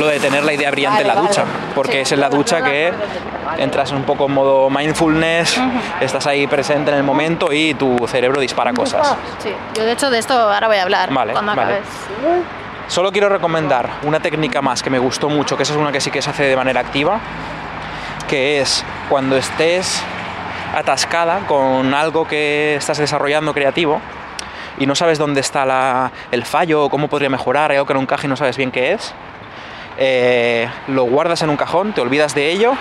[0.00, 1.44] lo de tener la idea brillante en la ducha,
[1.76, 2.92] porque es en la ducha que
[3.56, 5.60] entras un poco en modo mindfulness,
[6.00, 9.14] estás ahí presente en el momento y tu cerebro dispara cosas.
[9.38, 9.54] Sí.
[9.76, 11.86] Yo de hecho de esto ahora voy a hablar Vale, cuando acabes.
[12.88, 16.00] Solo quiero recomendar una técnica más que me gustó mucho, que esa es una que
[16.00, 17.20] sí que se hace de manera activa,
[18.26, 20.02] que es cuando estés
[20.74, 24.00] atascada con algo que estás desarrollando creativo
[24.78, 27.94] y no sabes dónde está la- el fallo o cómo podría mejorar, hay algo que
[27.94, 29.14] no encaja y no sabes bien qué es,
[29.98, 32.72] eh, lo guardas en un cajón, te olvidas de ello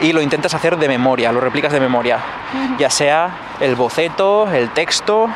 [0.00, 2.18] y lo intentas hacer de memoria, lo replicas de memoria,
[2.78, 3.30] ya sea
[3.60, 5.28] el boceto, el texto,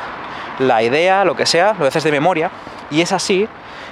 [0.59, 2.51] la idea, lo que sea, lo haces de memoria
[2.91, 3.49] y es así,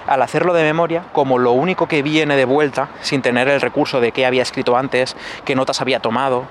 [0.06, 4.00] al hacerlo de memoria, como lo único que viene de vuelta, sin tener el recurso
[4.00, 6.44] de qué había escrito antes, qué notas había tomado,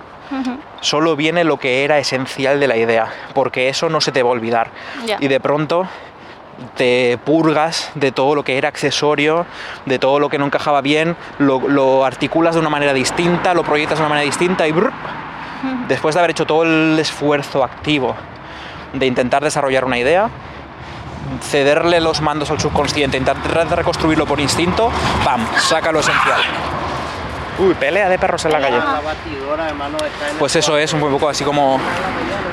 [0.82, 4.30] solo viene lo que era esencial de la idea, porque eso no se te va
[4.30, 4.72] a olvidar.
[5.20, 5.88] Y de pronto
[6.76, 9.46] te purgas de todo lo que era accesorio,
[9.86, 13.64] de todo lo que no encajaba bien, lo, lo articulas de una manera distinta, lo
[13.64, 14.74] proyectas de una manera distinta y
[15.88, 18.16] después de haber hecho todo el esfuerzo activo
[18.94, 20.30] de intentar desarrollar una idea,
[21.42, 24.92] cederle los mandos al subconsciente, intentar reconstruirlo por instinto,
[25.24, 25.46] ¡pam!
[25.58, 26.40] Saca lo esencial.
[27.60, 28.78] Uy, pelea de perros en la calle.
[30.38, 31.78] Pues eso es un poco así como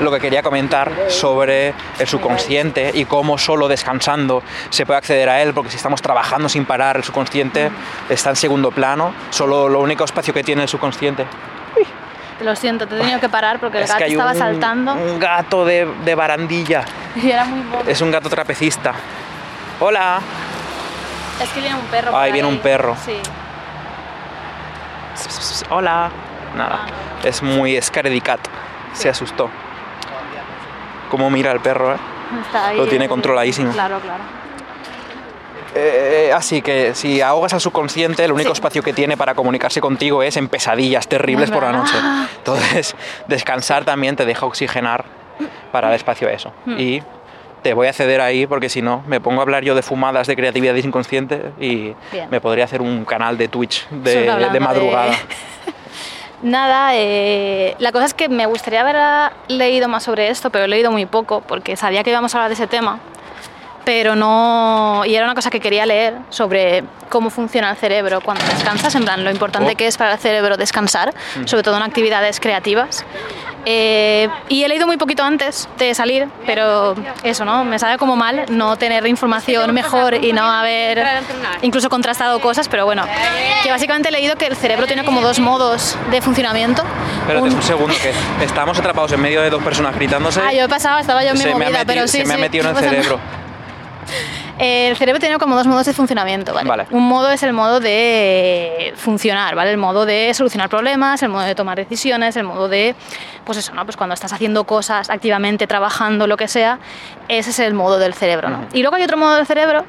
[0.01, 5.41] lo que quería comentar sobre el subconsciente y cómo solo descansando se puede acceder a
[5.41, 7.71] él, porque si estamos trabajando sin parar, el subconsciente
[8.09, 11.25] está en segundo plano, solo lo único espacio que tiene el subconsciente.
[12.41, 14.37] Lo siento, te he tenido que parar porque el es gato que hay estaba un,
[14.37, 16.83] saltando un gato de, de barandilla,
[17.15, 17.83] y era muy bobo.
[17.87, 18.93] es un gato trapecista.
[19.79, 20.19] Hola.
[21.41, 22.11] Es que viene un perro.
[22.11, 22.59] por Ahí viene un ahí.
[22.61, 22.95] perro.
[23.03, 23.13] Sí.
[25.69, 26.09] Hola.
[26.55, 26.79] Nada,
[27.23, 28.39] es muy scaredy cat,
[28.93, 29.49] se asustó.
[31.11, 31.97] Cómo mira el perro, ¿eh?
[32.45, 32.77] Está ahí.
[32.77, 33.71] Lo tiene controladísimo.
[33.73, 34.23] Claro, claro.
[35.75, 38.53] Eh, así que si ahogas al subconsciente, el único Sí.
[38.53, 41.93] espacio que tiene para comunicarse contigo es en pesadillas terribles por la noche.
[42.37, 42.95] Entonces,
[43.27, 45.05] descansar también te deja oxigenar
[45.71, 46.51] para el espacio a eso.
[46.65, 46.79] Hmm.
[46.79, 47.03] Y
[47.61, 50.27] te voy a ceder ahí porque si no, me pongo a hablar yo de fumadas
[50.27, 52.29] de creatividad inconsciente y Bien.
[52.29, 55.13] me podría hacer un canal de Twitch de, madrugada.
[56.43, 60.67] Nada, eh, la cosa es que me gustaría haber leído más sobre esto, pero he
[60.67, 62.99] leído muy poco porque sabía que íbamos a hablar de ese tema,
[63.87, 65.03] pero no...
[65.05, 69.05] Y era una cosa que quería leer sobre cómo funciona el cerebro cuando descansas, en
[69.05, 69.77] plan, lo importante Oh.
[69.77, 71.13] que es para el cerebro descansar,
[71.45, 73.05] sobre todo en actividades creativas.
[73.65, 77.63] Eh, y he leído muy poquito antes de salir, pero eso, ¿no?
[77.63, 81.05] Me sabe como mal no tener información mejor y no haber
[81.61, 83.05] incluso contrastado cosas, pero bueno,
[83.63, 86.83] que básicamente he leído que el cerebro tiene como dos modos de funcionamiento.
[87.21, 90.41] Espérate Un- un segundo, que estamos atrapadados en medio de dos personas gritándose.
[90.45, 92.25] Ah, yo he pasado, estaba yo en mi me ha movida, metido, pero sí, se
[92.25, 93.19] me ha sí, metido en el cerebro.
[94.59, 96.67] El cerebro tiene como dos modos de funcionamiento, ¿vale?
[96.67, 96.87] Vale.
[96.91, 99.71] Un modo es el modo de funcionar, ¿vale?
[99.71, 102.95] El modo de solucionar problemas, el modo de tomar decisiones, el modo de,
[103.45, 103.85] pues eso, ¿no?
[103.85, 106.79] Pues cuando estás haciendo cosas activamente, trabajando, lo que sea,
[107.27, 108.57] ese es el modo del cerebro, ¿no?
[108.59, 108.67] Ujú.
[108.73, 109.85] Y luego hay otro modo del cerebro.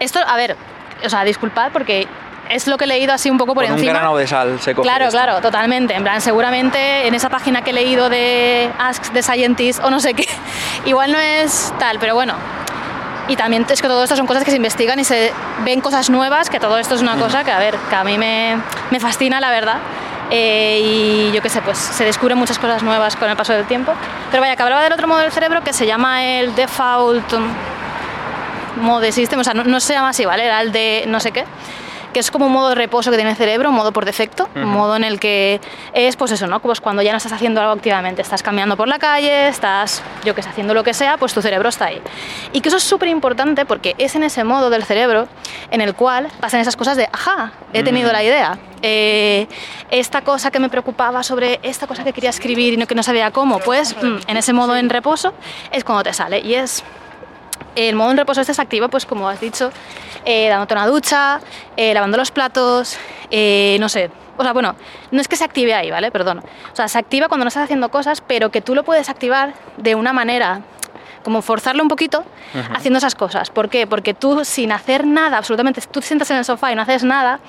[0.00, 0.56] Esto, a ver,
[1.04, 2.06] o sea, disculpad porque
[2.50, 3.94] es lo que he leído así un poco por Con un encima.
[3.98, 5.16] grano de sal se coge Claro, esto.
[5.16, 5.94] claro, totalmente.
[5.94, 9.98] En plan, seguramente en esa página que he leído de Ask the Scientist o no
[9.98, 10.28] sé qué,
[10.84, 12.34] igual no es tal, pero bueno.
[13.28, 15.32] Y también es que todo esto son cosas que se investigan y se
[15.64, 18.18] ven cosas nuevas, que todo esto es una cosa que, a ver, que a mí
[18.18, 18.56] me,
[18.90, 19.78] me fascina, la verdad.
[20.30, 23.64] Eh, y yo qué sé, pues se descubren muchas cosas nuevas con el paso del
[23.66, 23.92] tiempo.
[24.30, 27.32] Pero vaya, que hablaba del otro modo del cerebro que se llama el default
[28.80, 30.44] mode system, o sea, no, no se llama así, ¿vale?
[30.44, 31.44] Era el de no sé qué,
[32.16, 34.48] que es como un modo de reposo que tiene el cerebro, un modo por defecto,
[34.54, 35.60] un modo en el que
[35.92, 36.60] es, pues eso, ¿no?
[36.60, 40.34] Pues cuando ya no estás haciendo algo activamente, estás caminando por la calle, estás, yo
[40.34, 42.00] que sé, haciendo lo que sea, pues tu cerebro está ahí.
[42.54, 45.28] Y que eso es súper importante porque es en ese modo del cerebro
[45.70, 48.58] en el cual pasan esas cosas de, ajá, he tenido la idea.
[48.80, 49.46] Eh,
[49.90, 53.02] esta cosa que me preocupaba sobre esta cosa que quería escribir y no, que no
[53.02, 55.34] sabía cómo, pues mm, en ese modo en reposo
[55.70, 56.40] es cuando te sale.
[56.40, 56.82] Y es
[57.76, 59.70] el modo en reposo este se activa, pues como has dicho,
[60.24, 61.40] eh, dándote una ducha,
[61.76, 62.98] eh, lavando los platos,
[63.30, 64.10] eh, no sé.
[64.38, 64.74] O sea, bueno,
[65.12, 66.10] no es que se active ahí, ¿vale?
[66.10, 66.42] Perdón.
[66.72, 69.54] O sea, se activa cuando no estás haciendo cosas, pero que tú lo puedes activar
[69.76, 70.62] de una manera,
[71.22, 72.24] como forzarlo un poquito,
[72.74, 73.50] haciendo esas cosas.
[73.50, 73.86] ¿Por qué?
[73.86, 77.02] Porque tú sin hacer nada, absolutamente, tú te sientas en el sofá y no haces
[77.02, 77.40] nada,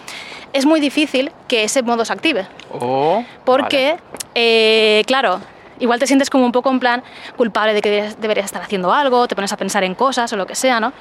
[0.54, 2.48] es muy difícil que ese modo se active.
[2.72, 3.98] Oh, Porque,
[4.34, 5.42] eh, claro,
[5.80, 7.04] igual te sientes como un poco en plan
[7.36, 10.46] culpable de que deberías, estar haciendo algo, te pones a pensar en cosas o lo
[10.46, 10.94] que sea, ¿no?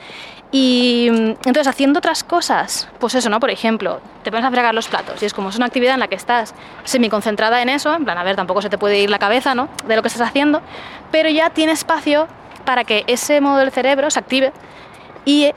[0.52, 1.14] Y mm,
[1.46, 3.40] entonces haciendo otras cosas, pues eso, ¿no?
[3.40, 6.00] Por ejemplo, te pones a fregar los platos y es como es una actividad en
[6.00, 9.10] la que estás semi-concentrada en eso, en plan, a ver, tampoco se te puede ir
[9.10, 9.68] la cabeza, ¿no?
[9.86, 10.62] De lo que estás haciendo,
[11.10, 12.28] pero ya tiene espacio
[12.64, 14.52] para que ese modo del cerebro se active
[15.24, 15.52] y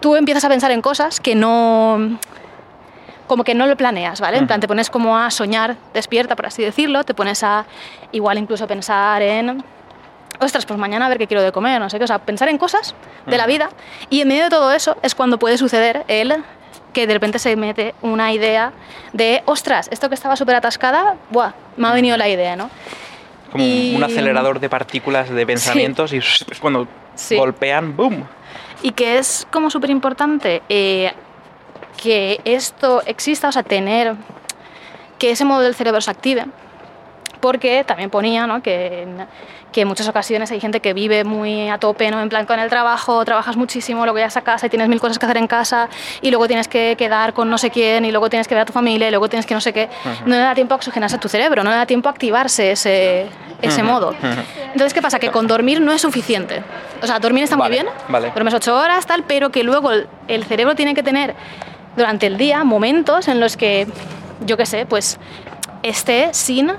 [0.00, 2.18] tú empiezas a pensar en cosas que no
[3.32, 4.36] como que no lo planeas, ¿vale?
[4.36, 7.64] En plan, te pones como a soñar despierta, por así decirlo, te pones a
[8.12, 9.64] igual incluso pensar en,
[10.38, 12.50] ostras, pues mañana a ver qué quiero de comer, no sé qué, o sea, pensar
[12.50, 13.70] en cosas de la vida
[14.10, 16.44] y en medio de todo eso es cuando puede suceder el
[16.92, 18.72] que de repente se mete una idea
[19.14, 21.52] de, ostras, esto que estaba súper atascada, ¡buah!
[21.78, 22.68] Me ha venido la idea, ¿no?
[23.50, 27.36] como y- un acelerador de partículas de pensamientos y es cuando Sí.
[27.36, 28.24] golpean, ¡boom!
[28.82, 31.12] y que es como súper importante eh,
[32.02, 34.14] que esto exista, o sea, tener
[35.20, 36.46] que ese modo del cerebro se active,
[37.40, 38.60] porque también ponía ¿no?
[38.60, 39.26] que, en,
[39.70, 42.20] que en muchas ocasiones hay gente que vive muy a tope, ¿no?
[42.20, 45.20] en plan con el trabajo, trabajas muchísimo, luego llegas a casa y tienes mil cosas
[45.20, 45.88] que hacer en casa
[46.20, 48.66] y luego tienes que quedar con no sé quién y luego tienes que ver a
[48.66, 49.88] tu familia y luego tienes que no sé qué.
[50.26, 52.72] No le da tiempo a oxigenarse a tu cerebro, no le da tiempo a activarse
[52.72, 53.28] ese,
[53.60, 54.12] ese modo.
[54.72, 55.20] Entonces, ¿qué pasa?
[55.20, 56.64] Que con dormir no es suficiente.
[57.00, 58.30] O sea, dormir está Vale, muy bien, vale.
[58.30, 61.34] duermes ocho horas, tal, pero que luego el, el cerebro tiene que tener
[61.96, 63.86] durante el día momentos en los que,
[64.46, 65.18] yo qué sé, pues
[65.82, 66.70] esté sin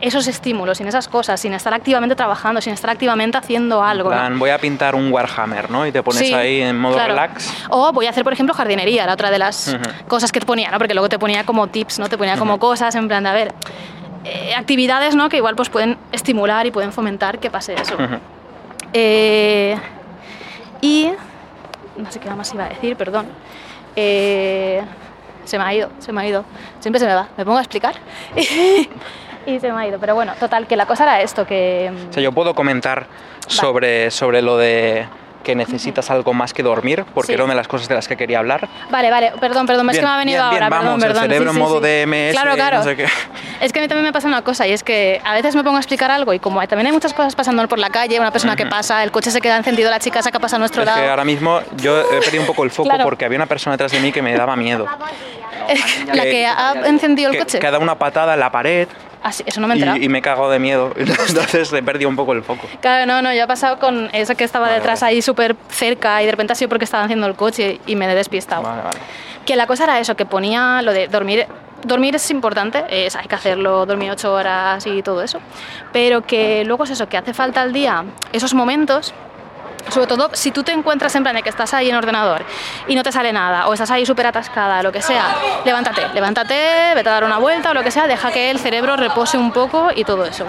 [0.00, 4.10] esos estímulos, sin esas cosas, sin estar activamente trabajando, sin estar activamente haciendo algo.
[4.10, 4.16] ¿no?
[4.16, 5.86] plan, voy a pintar un Warhammer, ¿no?
[5.86, 7.10] Y te pones Sí, ahí en modo claro.
[7.14, 7.52] relax.
[7.70, 9.78] O voy a hacer, por ejemplo, jardinería, la otra de las Ujú.
[10.08, 10.78] cosas que te ponía, ¿no?
[10.78, 12.08] Porque luego te ponía como tips, ¿no?
[12.08, 13.54] Te ponía como cosas en plan de, a ver,
[14.24, 15.28] eh, actividades, ¿no?
[15.28, 17.94] Que igual pues pueden estimular y pueden fomentar que pase eso.
[17.94, 18.16] Ujú.
[18.92, 19.76] Eh,
[20.80, 21.10] y
[21.96, 23.26] no sé qué más iba a decir, perdón.
[23.96, 24.82] Eh,
[25.44, 26.44] se me ha ido, se me ha ido.
[26.80, 27.28] Siempre se me va.
[27.36, 27.94] Me pongo a explicar
[29.46, 29.98] y se me ha ido.
[29.98, 31.92] Pero bueno, total, que la cosa era esto, que...
[32.10, 33.06] O sea, yo puedo comentar
[33.46, 35.06] sobre, sobre lo de
[35.42, 37.32] que necesitas algo más que dormir, porque Sí.
[37.34, 38.68] era una de las cosas de las que quería hablar.
[38.90, 41.24] Vale, vale, perdón, perdón, es Bien, que me ha venido bien, bien, ahora, vamos, perdón,
[41.24, 42.76] el cerebro en modo DMS, Claro, claro.
[42.78, 43.06] no sé qué.
[43.60, 45.62] Es que a mí también me pasa una cosa y es que a veces me
[45.62, 48.30] pongo a explicar algo y como también hay muchas cosas pasando por la calle, una
[48.30, 50.88] persona que pasa, el coche se queda encendido, la chica saca pasa a nuestro Es
[50.88, 51.10] que lado.
[51.10, 53.04] ahora mismo yo he perdido un poco el foco Claro.
[53.04, 54.86] porque había una persona detrás de mí que me daba miedo.
[56.12, 57.58] la que ha encendido el que, coche.
[57.58, 58.88] que ha dado una patada en la pared
[59.22, 60.92] Ah, sí, eso no me he y, y me he cagado de miedo.
[60.96, 62.66] Entonces he perdido un poco el foco.
[62.80, 65.14] Claro, no, no, yo he pasado con eso que estaba Vale, detrás vale.
[65.14, 68.10] ahí súper cerca y de repente ha sido porque estaba haciendo el coche y me
[68.10, 68.62] he despistado.
[68.62, 68.98] Vale.
[69.46, 71.46] Que la cosa era eso, que ponía lo de dormir.
[71.84, 75.40] Dormir es importante, es, hay que hacerlo, dormir ocho horas y todo eso.
[75.92, 79.12] Pero que luego es eso, que hace falta al día esos momentos.
[79.88, 82.44] Sobre todo si tú te encuentras en plan de que estás ahí en ordenador
[82.86, 86.94] y no te sale nada, o estás ahí súper atascada, lo que sea, levántate, levántate,
[86.94, 89.52] vete a dar una vuelta o lo que sea, deja que el cerebro repose un
[89.52, 90.46] poco y todo eso.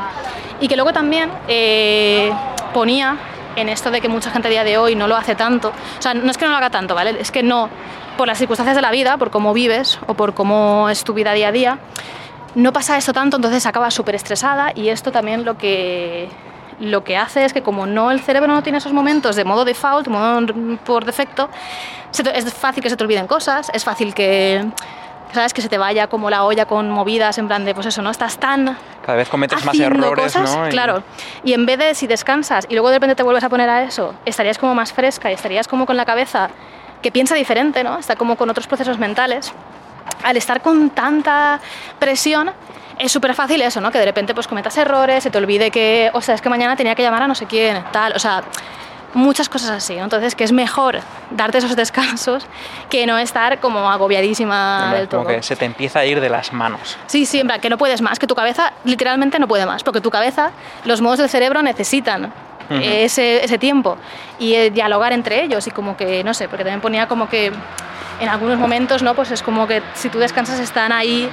[0.59, 2.31] Y que luego también eh,
[2.73, 3.17] ponía
[3.55, 6.01] en esto de que mucha gente a día de hoy no lo hace tanto, o
[6.01, 7.15] sea, no es que no lo haga tanto, ¿vale?
[7.19, 7.69] Es que no,
[8.17, 11.33] por las circunstancias de la vida, por cómo vives o por cómo es tu vida
[11.33, 11.79] día a día,
[12.55, 16.29] no pasa esto tanto, entonces acabas súper estresada y esto también lo que,
[16.83, 19.65] lo que hace es que como no el cerebro no tiene esos momentos de modo
[19.65, 20.45] default, modo
[20.85, 21.49] por defecto,
[22.33, 24.65] es fácil que se te olviden cosas, es fácil que...
[25.33, 25.51] ¿Sabes?
[25.51, 28.11] Que se te vaya como la olla con movidas, en plan de, pues eso, ¿no?
[28.11, 30.67] Estás tan Cada vez cometes más errores, cosas, ¿no?
[30.67, 31.01] Y- Claro.
[31.43, 33.81] Y en vez de si descansas y luego de repente te vuelves a poner a
[33.81, 36.51] eso, estarías como más fresca y estarías como con la cabeza
[37.01, 37.97] que piensa diferente, ¿no?
[37.97, 39.51] Está como con otros procesos mentales.
[40.23, 41.59] Al estar con tanta
[41.97, 42.51] presión,
[42.99, 43.91] es súper fácil eso, ¿no?
[43.91, 46.75] Que de repente pues cometas errores, se te olvide que, o sea, es que mañana
[46.75, 48.43] tenía que llamar a no sé quién, tal, o sea,
[49.13, 50.03] muchas cosas así, ¿no?
[50.03, 50.99] Entonces, que es mejor
[51.31, 52.45] darte esos descansos
[52.89, 55.23] que no estar como agobiadísima Hombre, del todo.
[55.23, 56.97] como que se te empieza a ir de las manos.
[57.07, 59.83] Sí, sí, en plan, que no puedes más, que tu cabeza literalmente no puede más,
[59.83, 60.51] porque tu cabeza,
[60.85, 62.33] los modos del cerebro necesitan
[62.81, 63.97] ese, ese tiempo
[64.39, 67.51] y eh, dialogar entre ellos y como que, no sé, porque también ponía como que
[68.19, 69.13] en algunos momentos, ¿no?
[69.13, 71.29] Pues es como que si tú descansas están ahí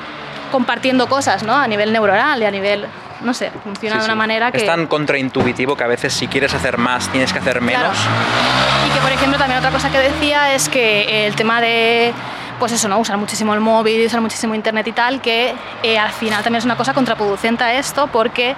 [0.50, 1.54] compartiendo cosas, ¿no?
[1.54, 2.86] A nivel neuronal y a nivel,
[3.22, 4.18] no sé, funciona Sí, de una sí.
[4.18, 4.58] manera que...
[4.58, 7.82] Es tan contraintuitivo que a veces si quieres hacer más tienes que hacer menos.
[7.82, 8.88] Claro.
[8.88, 12.12] Y que, por ejemplo, también otra cosa que decía es que el tema de,
[12.58, 12.98] pues eso, ¿no?
[12.98, 16.64] Usar muchísimo el móvil, usar muchísimo internet y tal, que eh, al final también es
[16.64, 18.54] una cosa contraproducente a esto, porque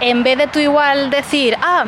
[0.00, 1.84] en vez de tú igual decir, ah,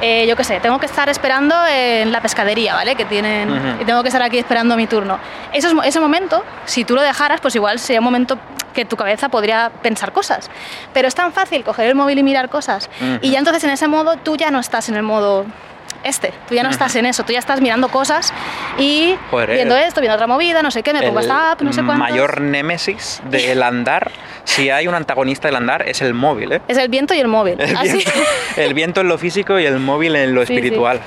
[0.00, 2.94] eh, yo qué sé, tengo que estar esperando en la pescadería, ¿vale?
[2.96, 5.18] Que tienen, y tengo que estar aquí esperando mi turno.
[5.52, 8.38] Esos mo- ese momento, si tú lo dejaras, pues igual sería un momento
[8.74, 10.48] que tu cabeza podría pensar cosas.
[10.92, 12.88] Pero es tan fácil coger el móvil y mirar cosas.
[13.20, 15.44] Y ya entonces en ese modo tú ya no estás en el modo
[16.04, 18.32] este, tú ya no estás en eso, tú ya estás mirando cosas
[18.78, 21.60] y Joder, viendo eh, esto, viendo otra movida, no sé qué, me pongo esta app,
[21.62, 21.98] no sé cuánto.
[22.02, 24.10] mayor némesis del andar,
[24.44, 26.60] si hay un antagonista del andar, es el móvil, ¿eh?
[26.68, 27.60] Es el viento y el móvil.
[27.60, 27.92] El Así.
[27.92, 28.12] viento,
[28.56, 30.54] el viento en lo físico y el móvil en lo Sí, sí.
[30.54, 31.00] espiritual.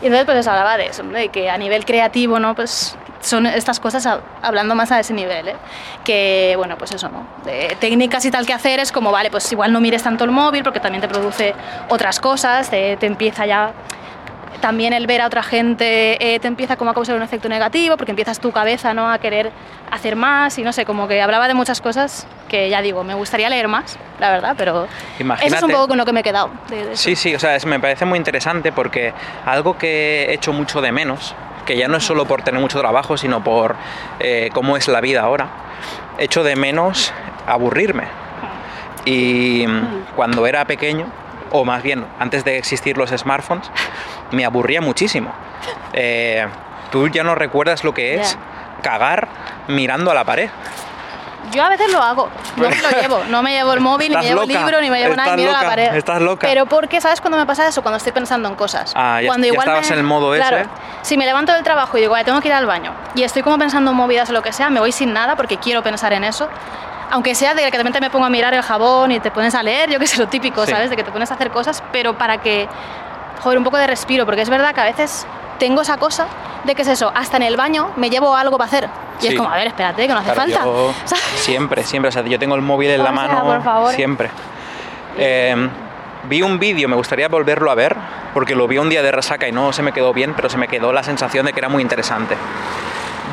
[0.00, 1.12] Y entonces pues eso, hablaba de eso, ¿no?
[1.18, 2.54] de que a nivel creativo, ¿no?
[2.54, 5.56] Pues son estas cosas a- hablando más a ese nivel, ¿eh?
[6.04, 7.26] Que, bueno, pues eso, ¿no?
[7.44, 10.30] De técnicas y tal que hacer es como, vale, pues igual no mires tanto el
[10.30, 11.52] móvil porque también te produce
[11.88, 13.72] otras cosas, te, te empieza ya...
[14.60, 17.96] También el ver a otra gente eh, te empieza como a causar un efecto negativo
[17.96, 19.10] porque empiezas tu cabeza ¿no?
[19.10, 19.52] a querer
[19.90, 23.14] hacer más y no sé, como que hablaba de muchas cosas que ya digo, me
[23.14, 26.22] gustaría leer más, la verdad, pero eso es un poco con lo que me he
[26.24, 26.50] quedado.
[26.70, 26.96] de- de.
[26.96, 29.12] Sí, sí, o sea, es- me parece muy interesante porque
[29.46, 32.80] algo que he hecho mucho de menos, que ya no es solo por tener mucho
[32.80, 33.76] trabajo, sino por
[34.20, 35.48] eh, cómo es la vida ahora,
[36.18, 37.12] echo de menos
[37.46, 38.04] aburrirme.
[39.04, 41.06] Y mm, cuando era pequeño,
[41.50, 43.70] o más bien antes de existir los smartphones,
[44.32, 45.32] me aburría muchísimo.
[45.92, 46.46] Eh,
[46.90, 48.38] Tú ya no recuerdas lo que es
[48.82, 49.28] cagar
[49.68, 50.48] mirando a la pared.
[51.50, 54.16] Yo a veces lo hago, no me lo llevo, no me llevo el móvil, ni
[54.16, 55.94] me llevo el libro, ni me llevo nada, miro la loca, pared.
[55.96, 56.46] estás loca.
[56.46, 57.80] Pero porque, ¿sabes cuándo me pasa eso?
[57.82, 58.92] Cuando estoy pensando en cosas.
[58.94, 60.46] Ah, ya- Cuando ya igual estabas me- en el modo ese.
[60.46, 60.68] claro,
[61.02, 63.42] Si me levanto del trabajo y digo, "Vale, tengo que ir al baño, y estoy
[63.42, 66.12] como pensando en movidas o lo que sea, me voy sin nada porque quiero pensar
[66.12, 66.48] en eso.
[67.10, 69.54] Aunque sea de que de repente me pongo a mirar el jabón y te pones
[69.54, 70.72] a leer, yo que sé, lo típico, Sí.
[70.72, 70.90] ¿sabes?
[70.90, 72.68] De que te pones a hacer cosas, pero para que,
[73.40, 75.26] joder, un poco de respiro, porque es verdad que a veces
[75.58, 76.26] tengo esa cosa
[76.64, 78.88] de que es eso, hasta en el baño me llevo algo para hacer.
[79.20, 79.28] Y Sí.
[79.28, 81.16] es como, a ver, espérate, que no hace Claro, falta.
[81.36, 82.08] siempre, siempre.
[82.08, 83.92] O sea, yo tengo el móvil en O la sea, mano por favor.
[83.94, 84.30] siempre.
[85.16, 85.68] Eh,
[86.28, 87.96] vi un vídeo, me gustaría volverlo a ver,
[88.34, 90.56] porque lo vi un día de resaca y no se me quedó bien, pero se
[90.58, 92.36] me quedó la sensación de que era muy interesante.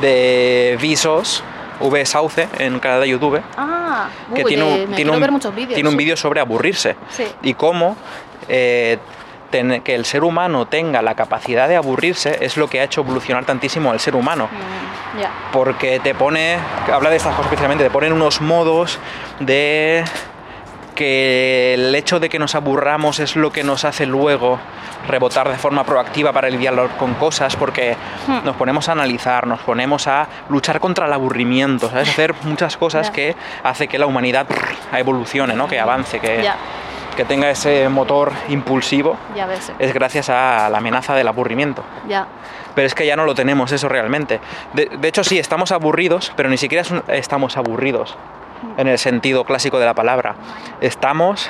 [0.01, 1.43] De Visos,
[1.79, 5.53] V Sauce, en canal de YouTube, Ah, que uy, tiene un, tiene un- ver muchos
[5.53, 5.73] vídeos.
[5.75, 5.97] tiene un sí.
[5.97, 7.25] vídeo sobre aburrirse Sí.
[7.43, 7.95] y cómo
[8.47, 8.97] eh,
[9.55, 13.01] ten- que el ser humano tenga la capacidad de aburrirse es lo que ha hecho
[13.01, 16.57] evolucionar tantísimo al ser humano Mm, porque te pone,
[16.93, 18.99] habla de estas cosas especialmente, te ponen unos modos
[19.39, 20.03] de
[20.93, 24.59] que el hecho de que nos aburramos es lo que nos hace luego
[25.07, 27.95] rebotar de forma proactiva para lidiar con cosas, porque
[28.27, 28.39] Hmm.
[28.43, 32.09] nos ponemos a analizar, nos ponemos a luchar contra el aburrimiento, ¿sabes?
[32.17, 34.47] Hacer muchas cosas que hace que la humanidad
[34.93, 35.67] evolucione, ¿no?
[35.67, 36.49] Que avance, que,
[37.15, 39.71] que tenga ese motor impulsivo, ya ves.
[39.79, 41.83] es gracias a la amenaza del aburrimiento.
[42.07, 42.27] Ya.
[42.75, 44.39] Pero es que ya no lo tenemos eso realmente.
[44.73, 48.17] De, de hecho, sí, estamos aburridos, pero ni siquiera estamos aburridos
[48.77, 50.35] en el sentido clásico de la palabra.
[50.81, 51.49] Estamos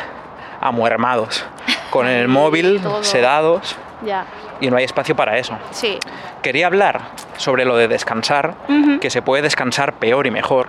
[0.61, 1.45] amuermados,
[1.89, 3.03] con el móvil, todo.
[3.03, 4.25] sedados, Ya.
[4.61, 5.57] y no hay espacio para eso.
[5.71, 5.99] Sí.
[6.43, 7.01] Quería hablar
[7.37, 8.53] sobre lo de descansar,
[9.01, 10.67] que se puede descansar peor y mejor.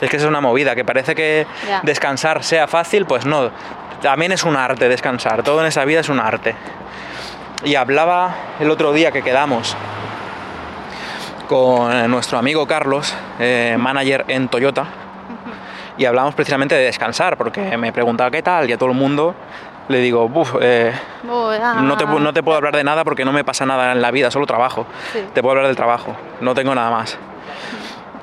[0.00, 1.80] Es que es una movida, que parece que Ya.
[1.82, 3.50] descansar sea fácil, pues no.
[4.02, 6.54] También es un arte descansar, todo en esa vida es un arte.
[7.64, 9.76] Y hablaba el otro día que quedamos
[11.48, 14.86] con nuestro amigo Carlos, eh, manager en Toyota,
[15.98, 19.34] y hablamos precisamente de descansar, porque me preguntaba qué tal, y a todo el mundo
[19.88, 20.92] le digo, "Buf, eh,
[21.82, 24.00] no te, pu- no te puedo hablar de nada porque no me pasa nada en
[24.00, 24.86] la vida, solo trabajo.
[25.12, 25.18] Sí.
[25.34, 27.18] Te puedo hablar del trabajo, no tengo nada más.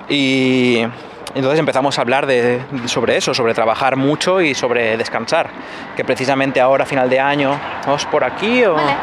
[0.10, 0.88] Y
[1.36, 5.50] entonces empezamos a hablar de, sobre eso, sobre trabajar mucho y sobre descansar.
[5.96, 8.76] Que precisamente ahora, a final de año, ¿vamos por aquí o...?
[8.76, 8.96] Vale.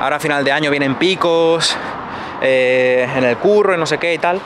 [0.00, 1.76] Ahora a final de año vienen picos
[2.40, 4.40] eh, en el curro y no sé qué y tal.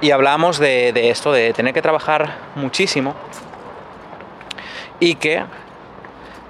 [0.00, 3.14] Y hablamos de, de esto, de tener que trabajar muchísimo
[5.00, 5.44] y que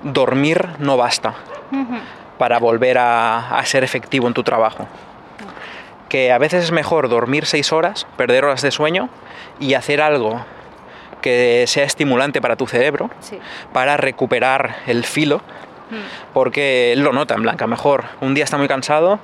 [0.02, 1.34] dormir no basta
[2.36, 4.88] para volver a, a ser efectivo en tu trabajo.
[6.08, 9.08] Que a veces es mejor dormir seis horas, perder horas de sueño
[9.60, 10.44] y hacer algo
[11.20, 13.38] que sea estimulante para tu cerebro, Sí.
[13.72, 15.42] para recuperar el filo,
[15.90, 15.96] Mm.
[16.32, 17.66] porque él lo nota en blanca.
[17.66, 19.18] Mejor un día está muy cansado,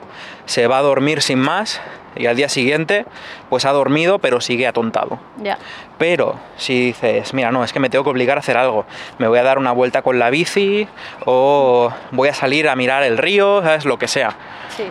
[0.47, 1.80] se va a dormir sin más
[2.16, 3.05] y al día siguiente
[3.49, 5.18] pues ha dormido pero sigue atontado.
[5.43, 5.59] Ya.
[5.99, 8.87] Pero si dices, mira, no, es que me tengo que obligar a hacer algo,
[9.18, 10.89] me voy a dar una vuelta con la bici
[11.26, 13.85] o voy a salir a mirar el río, ¿sabes?
[13.85, 14.35] Lo que sea.
[14.76, 14.85] Sí.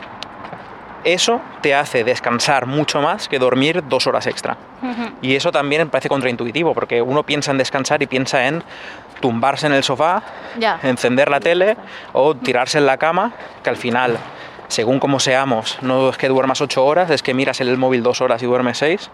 [1.04, 4.58] Eso te hace descansar mucho más que dormir dos horas extra.
[5.22, 8.64] Y eso también me parece contraintuitivo, porque uno piensa en descansar y piensa en
[9.20, 10.24] tumbarse en el sofá,
[10.84, 11.78] encender la tele
[12.12, 13.34] o tirarse en la cama,
[13.64, 14.18] que al final,
[14.68, 18.22] según como seamos, no es que duermas ocho horas, es que miras el móvil dos
[18.22, 19.10] horas y duermes seis.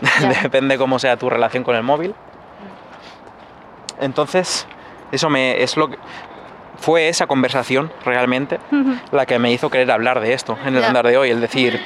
[0.42, 2.14] Depende cómo sea tu relación con el móvil.
[4.00, 4.66] Entonces,
[5.12, 5.98] eso me es lo que
[6.78, 8.58] fue esa conversación realmente
[9.12, 11.80] la que me hizo querer hablar de esto en el andar de hoy, el decir,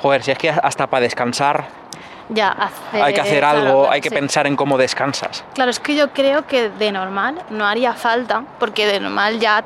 [0.00, 1.66] joder, si es que hasta para descansar
[2.28, 2.48] Ya.
[2.50, 4.14] hacer- hay que hacer claro, algo, claro, hay que sí.
[4.14, 5.44] pensar en cómo descansas.
[5.54, 9.62] Claro, es que yo creo que de normal no haría falta, porque de normal ya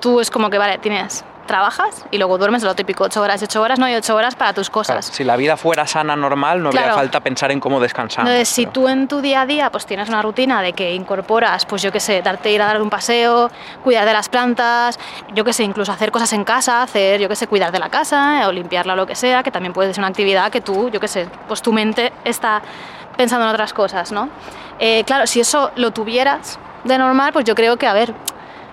[0.00, 3.60] tú es como que, vale, tienes, trabajas y luego duermes lo típico, 8 horas, 8
[3.62, 5.06] horas, no hay 8 horas para tus Claro, cosas.
[5.06, 6.96] si la vida fuera sana, normal, no habría Claro.
[6.96, 8.24] falta pensar en cómo descansar.
[8.26, 11.66] Entonces, si tú en tu día a día pues tienes una rutina de que incorporas,
[11.66, 13.50] pues yo qué sé, darte ir a dar un paseo,
[13.82, 14.98] cuidar de las plantas,
[15.34, 17.88] yo qué sé, incluso hacer cosas en casa, hacer, yo qué sé, cuidar de la
[17.90, 20.88] casa o limpiarla o lo que sea, que también puede ser una actividad que tú,
[20.90, 22.62] yo qué sé, pues tu mente está
[23.16, 24.28] pensando en otras cosas, ¿no?
[24.78, 28.12] Eh, claro, si eso lo tuvieras de normal, pues yo creo que, a ver,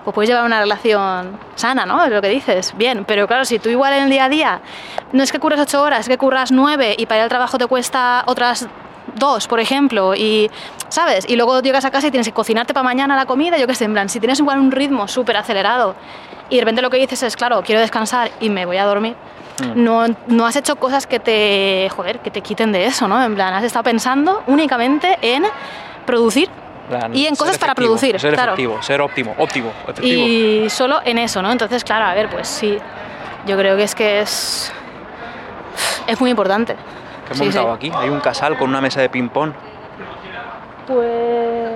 [0.04, 2.04] pues puedes llevar una relación sana, ¿no?
[2.04, 4.60] Es lo que dices, bien, pero claro, si tú igual en el día a día
[5.12, 7.58] no es que curras ocho horas, es que curras nueve y para ir al trabajo
[7.58, 8.66] te cuesta otras
[9.14, 10.50] dos, por ejemplo, y,
[10.88, 11.24] ¿sabes?
[11.28, 13.74] Y luego llegas a casa y tienes que cocinarte para mañana la comida, yo qué
[13.74, 15.94] sé, en plan, si tienes igual un ritmo súper acelerado
[16.48, 19.14] y de repente lo que dices es, claro, quiero descansar y me voy a dormir,
[19.60, 19.84] Mm.
[19.84, 23.22] no, no has hecho cosas que te, joder, que te quiten de eso, ¿no?
[23.22, 25.44] En plan, has estado pensando únicamente en
[26.06, 26.48] producir
[26.88, 28.52] plan, y en cosas para efectivo, producir, Ser claro.
[28.52, 30.26] efectivo, ser óptimo, óptimo, efectivo.
[30.26, 31.50] y solo en eso, ¿no?
[31.52, 32.78] Entonces, claro, a ver, pues sí,
[33.46, 34.72] yo creo que es que es,
[36.06, 36.76] es muy importante.
[37.26, 37.88] ¿Qué he Sí, montado sí.
[37.88, 37.92] aquí?
[37.96, 39.52] Hay un casal con una mesa de ping-pong,
[40.86, 41.70] Pues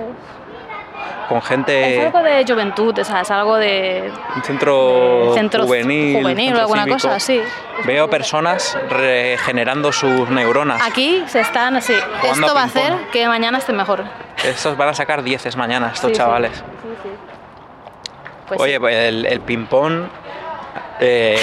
[1.29, 6.21] con es gente, algo de juventud, o sea, es algo de un centro, centro juvenil,
[6.21, 6.95] juvenil o centro alguna cívico.
[7.01, 7.41] cosa así.
[7.85, 10.81] Veo personas regenerando sus neuronas.
[10.81, 11.93] Aquí se están así.
[12.21, 14.05] Jugando Esto va a hacer que mañana esté mejor.
[14.45, 16.51] Estos van a sacar dieces mañana, estos Sí, chavales.
[16.57, 16.63] Sí,
[17.03, 17.09] sí.
[18.47, 20.03] Pues Oye, pues el, el ping-pong
[20.99, 21.37] eh,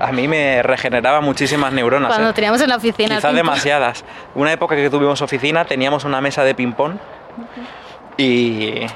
[0.00, 2.08] a mí me regeneraba muchísimas neuronas.
[2.08, 2.32] cuando ¿eh?
[2.32, 3.16] teníamos en la oficina.
[3.16, 4.04] Quizás demasiadas.
[4.34, 6.94] Una época que tuvimos oficina teníamos una mesa de ping-pong
[8.16, 8.86] y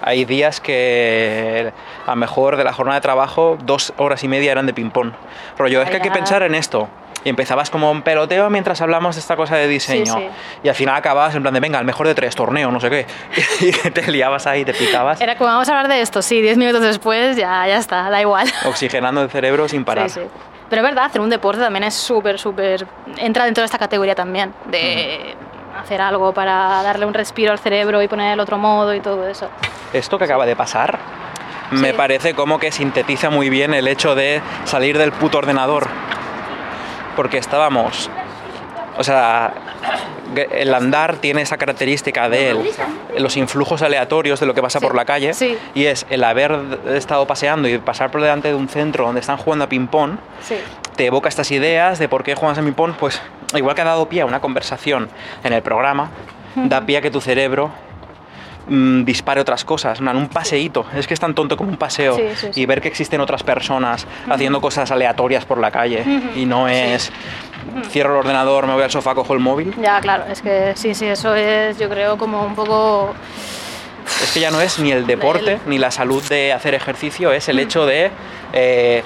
[0.00, 1.72] hay días que
[2.06, 5.12] a lo mejor de la jornada de trabajo dos horas y media eran de ping-pong.
[5.58, 6.88] Rollo, es que hay que pensar en esto.
[7.24, 10.14] Y empezabas como un peloteo mientras hablamos de esta cosa de diseño.
[10.14, 10.28] sí.
[10.62, 12.90] Y al final acababas en plan de, venga, el mejor de tres, torneo, no sé
[12.90, 13.06] qué.
[13.60, 16.56] Y te liabas ahí, te picabas, Era como vamos a hablar de esto, sí, 10
[16.58, 18.46] minutos después ya, ya está, da igual.
[18.66, 20.08] oxigenando el cerebro sin parar.
[20.10, 20.26] Sí, sí.
[20.70, 22.86] Pero es verdad, hacer un deporte también es súper, súper...
[23.16, 25.34] Entra dentro de esta categoría también, de
[25.82, 29.26] hacer algo para darle un respiro al cerebro y poner el otro modo y todo
[29.26, 29.48] eso.
[29.92, 30.98] Esto que acaba de pasar
[31.70, 31.96] me Sí.
[31.96, 35.86] parece como que sintetiza muy bien el hecho de salir del puto ordenador.
[37.18, 38.08] Porque estábamos.
[38.96, 39.52] O sea,
[40.52, 42.56] el andar tiene esa característica de
[43.18, 44.86] los influjos aleatorios de lo que pasa Sí.
[44.86, 45.34] por la calle.
[45.34, 45.58] Sí.
[45.74, 46.56] Y es el haber
[46.94, 50.12] estado paseando y pasar por delante de un centro donde están jugando a ping-pong
[50.42, 50.54] Sí.
[50.94, 53.20] te evoca estas ideas de por qué juegas a ping-pong, pues
[53.56, 55.08] igual que ha dado pie a una conversación
[55.42, 56.10] en el programa,
[56.54, 57.70] da pie a que tu cerebro
[58.68, 62.22] mm, dispare otras cosas, un paseíto, es que es tan tonto como un paseo Sí,
[62.36, 62.60] sí, sí.
[62.62, 66.04] y ver que existen otras personas haciendo cosas aleatorias por la calle
[66.34, 67.10] y no es
[67.90, 69.74] cierro el ordenador, me voy al sofá, cojo el móvil.
[69.80, 73.14] Ya, claro, es que sí, sí, eso es, yo creo, como un poco.
[74.22, 77.30] Es que ya no es ni el deporte El- ni la salud de hacer ejercicio,
[77.32, 78.10] es el hecho de
[78.52, 79.02] eh,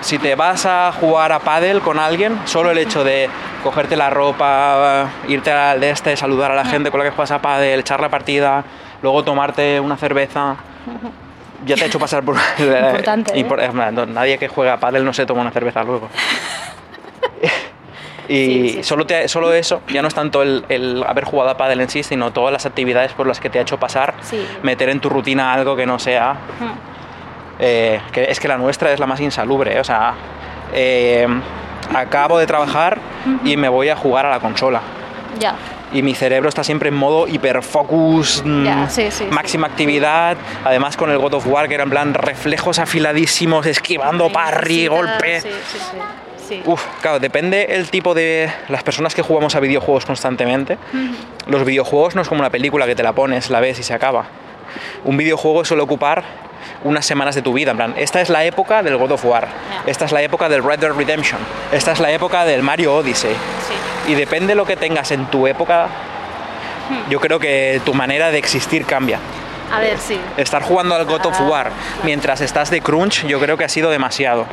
[0.00, 3.28] si te vas a jugar a pádel con alguien, solo el hecho de
[3.62, 7.30] cogerte la ropa, irte al de este, saludar a la gente con la que juegas
[7.30, 8.64] a pádel, echar la partida,
[9.02, 10.56] luego tomarte una cerveza,
[11.66, 12.36] ya te ha hecho pasar por...
[12.58, 13.44] Importante, ¿eh?
[13.46, 16.08] Impor- eh, Nadie que juega a pádel no se toma una cerveza luego.
[18.28, 21.50] Y Sí, sí, solo, te- solo eso, ya no es tanto el, el haber jugado
[21.50, 24.14] a pádel en sí, sino todas las actividades por las que te ha hecho pasar,
[24.22, 24.46] Sí.
[24.62, 26.36] meter en tu rutina algo que no sea...
[27.58, 29.80] Eh, que es que la nuestra es la más insalubre, ¿eh?
[29.80, 30.14] o sea,
[30.72, 31.26] eh,
[31.94, 32.98] acabo de trabajar
[33.44, 34.80] y me voy a jugar a la consola.
[35.38, 35.54] Ya.
[35.92, 39.24] Y mi cerebro está siempre en modo hiperfocus, mm, Ya, sí, sí, sí.
[39.30, 40.36] máxima actividad.
[40.64, 45.42] Además, con el God of War, que era en plan reflejos afiladísimos, esquivando parry, golpe.
[46.64, 48.50] Uf, claro, depende el tipo de.
[48.68, 50.78] Las personas que jugamos a videojuegos constantemente.
[51.46, 53.94] Los videojuegos no es como una película que te la pones, la ves y se
[53.94, 54.24] acaba.
[55.04, 56.24] Un videojuego suele ocupar
[56.84, 57.70] unas semanas de tu vida.
[57.72, 59.48] En plan, esta es la época del God of War.
[59.86, 61.40] Esta es la época del Red Dead Redemption.
[61.72, 63.32] Esta es la época del Mario Odyssey.
[63.34, 64.12] Sí.
[64.12, 65.88] Y depende de lo que tengas en tu época,
[66.88, 67.08] Hmm.
[67.10, 69.18] yo creo que tu manera de existir cambia.
[69.72, 70.18] A ver, sí.
[70.36, 71.70] Estar jugando al God of Ah, War
[72.02, 74.44] mientras estás de crunch, yo creo que ha sido demasiado.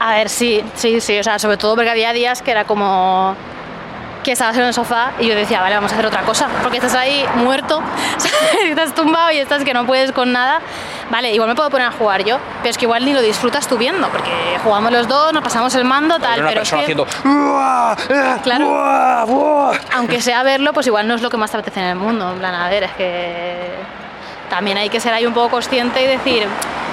[0.00, 1.16] A ver, sí, sí, sí.
[1.20, 3.36] O sea, sobre todo porque había días que era como
[4.24, 6.78] que estabas en el sofá y yo decía, vale, vamos a hacer otra cosa, porque
[6.78, 7.80] estás ahí muerto,
[8.64, 10.60] estás tumbado y estás que no puedes con nada.
[11.10, 13.68] Vale, igual me puedo poner a jugar yo, pero es que igual ni lo disfrutas
[13.68, 16.76] tú viendo, porque jugamos los dos, nos pasamos el mando, tal, una pero es que,
[16.80, 17.06] haciendo.
[17.24, 18.68] "Uah, eh, Claro.
[18.68, 19.72] uah, uah".
[19.94, 22.32] aunque sea verlo, pues igual no es lo que más te apetece en el mundo.
[22.32, 23.70] En plan, a ver, es que
[24.50, 26.48] también hay que ser ahí un poco consciente y decir,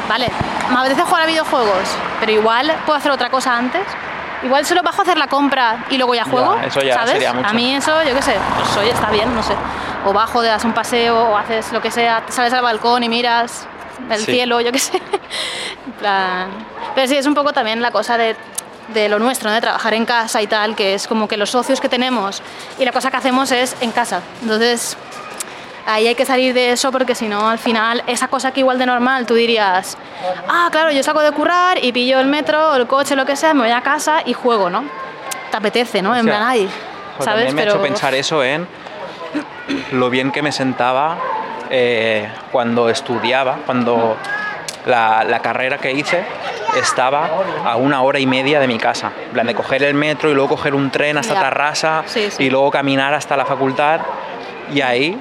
[0.08, 0.30] vale,
[0.70, 1.90] me apetece jugar a videojuegos,
[2.20, 3.82] pero igual puedo hacer otra cosa antes.
[4.44, 6.56] Igual solo bajo a hacer la compra y luego ya juego.
[6.64, 7.14] eso ya ¿sabes?
[7.14, 7.48] sería mucho.
[7.50, 9.54] A mí eso, yo qué sé, pues oye, está bien, no sé.
[10.06, 13.10] O bajo, te das un paseo o haces lo que sea, sales al balcón y
[13.10, 13.66] miras
[14.10, 14.32] el Sí.
[14.34, 14.98] cielo, yo qué sé.
[15.86, 16.50] En plan...
[16.96, 18.36] Pero sí, es un poco también la cosa de,
[18.94, 19.56] de lo nuestro, ¿no?
[19.56, 22.42] de trabajar en casa y tal, que es como que los socios que tenemos
[22.80, 24.22] y la cosa que hacemos es en casa.
[24.42, 24.96] Entonces,
[25.86, 28.78] ahí hay que salir de eso porque si no, al final, esa cosa que igual
[28.78, 29.98] de normal tú dirías,
[30.48, 33.36] ah, claro, yo salgo de currar y pillo el metro o el coche, lo que
[33.36, 34.84] sea, me voy a casa y juego, ¿no?
[35.52, 36.16] Te apetece, ¿no?
[36.16, 36.70] En O sea, plan, ay,
[37.20, 37.26] ¿sabes?
[37.26, 38.68] También me ha hecho pensar eso en
[39.92, 41.18] lo bien que me sentaba
[41.76, 44.16] eh, cuando estudiaba, cuando
[44.86, 46.24] la, la carrera que hice
[46.80, 47.28] estaba
[47.66, 49.12] a una hora y media de mi casa.
[49.26, 51.40] En plan, de coger el metro y luego coger un tren hasta Ya.
[51.42, 52.44] Tarrasa Sí, sí.
[52.44, 54.02] y luego caminar hasta la facultad.
[54.72, 55.20] Y ahí,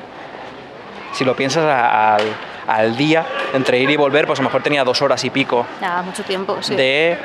[1.13, 2.23] si lo piensas a- al,
[2.75, 5.67] al día, entre ir y volver, pues a lo mejor tenía dos horas y pico
[5.81, 6.75] Ya, mucho tiempo, sí.
[6.75, 7.19] de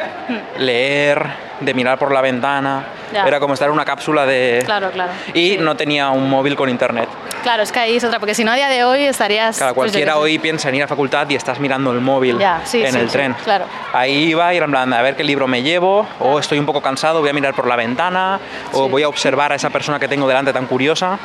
[0.60, 1.26] leer,
[1.60, 2.86] de mirar por la ventana.
[3.14, 3.26] Ya.
[3.26, 4.62] Era como estar en una cápsula de...
[4.66, 5.12] Claro, claro.
[5.34, 5.58] Y Sí.
[5.60, 7.08] no tenía un móvil con internet.
[7.42, 9.58] Claro, es que ahí es otra, porque si no a día de hoy estarías...
[9.58, 12.60] Claro, pues, cualquiera hoy piensa en ir a facultad y estás mirando el móvil Ya,
[12.66, 13.34] sí, en sí, el tren.
[13.46, 13.64] claro.
[13.94, 16.66] Ahí iba y era en plan, a ver qué libro me llevo, o estoy un
[16.66, 18.40] poco cansado, voy a mirar por la ventana,
[18.74, 21.18] o voy a observar a esa persona que tengo delante tan curiosa.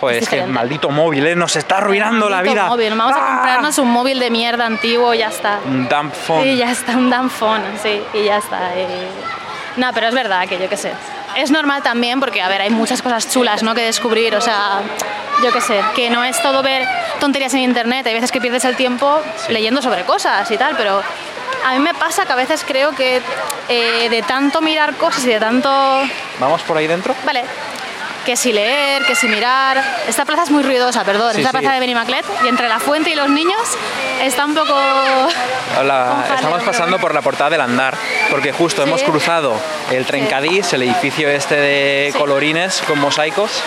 [0.00, 0.58] Pues Es es que diferente.
[0.58, 1.36] maldito móvil, ¿eh?
[1.36, 2.66] nos está arruinando la vida.
[2.68, 3.34] móvil, Vamos a ¡Ah!
[3.36, 5.58] comprarnos un móvil de mierda antiguo y ya está.
[5.66, 6.46] Un dumb phone.
[6.48, 8.70] Y ya está, un damn phone, sí, y ya está.
[8.76, 10.92] y- No, pero es verdad que yo qué sé.
[11.36, 13.74] Es normal también porque, a ver, hay muchas cosas chulas, ¿no?
[13.74, 14.80] Que descubrir, o sea,
[15.44, 16.84] yo qué sé, que no es todo ver
[17.20, 19.52] tonterías en internet, hay veces que pierdes el tiempo Sí.
[19.52, 21.00] leyendo sobre cosas y tal, pero
[21.64, 23.20] a mí me pasa que a veces creo que
[23.68, 25.68] eh, de tanto mirar cosas y de tanto
[26.40, 27.14] ¿Vamos por ahí dentro?
[27.24, 27.44] Vale.
[28.24, 29.82] Que si leer, que si mirar.
[30.06, 31.32] Esta plaza es muy ruidosa, perdón.
[31.34, 31.56] Sí, es la sí.
[31.58, 33.60] plaza de Benimaclet y entre la fuente y los niños
[34.22, 34.74] está un poco.
[35.78, 37.94] Hola, estamos pasando por la portada del andar,
[38.30, 38.88] porque justo Sí.
[38.88, 39.54] hemos cruzado
[39.90, 43.62] el Trencadís, el edificio este de colorines con mosaicos,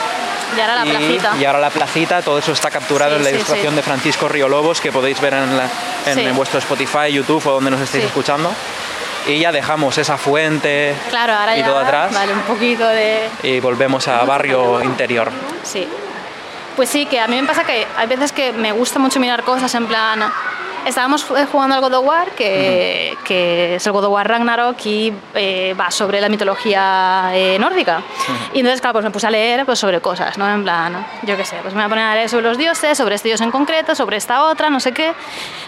[0.56, 1.34] Y ahora la y, placita.
[1.39, 4.80] y ahora la placita, todo eso está capturado en la ilustración de Francisco Río Lobos,
[4.82, 5.70] que podéis ver en, la-
[6.06, 8.54] en- vuestro Spotify, YouTube o donde nos estéis escuchando.
[9.28, 13.30] Y ya dejamos esa fuente Claro, ahora y ya todo atrás vale un poquito de
[13.43, 15.32] y volvemos a barrio interior.
[15.63, 15.88] Sí.
[16.76, 19.43] Pues sí, que a mí me pasa que hay veces que me gusta mucho mirar
[19.43, 20.24] cosas en plan...
[20.86, 24.86] Estábamos eh, jugando al God of War, que, que es el God of War Ragnarok
[24.86, 28.01] y eh, va sobre la mitología eh, nórdica.
[28.53, 30.45] Y entonces, claro, pues me puse a leer pues, sobre cosas, ¿no?
[30.53, 32.97] En plan, yo qué sé, pues me voy a poner a leer sobre los dioses,
[32.97, 35.13] sobre este dios en concreto, sobre esta otra, no sé qué,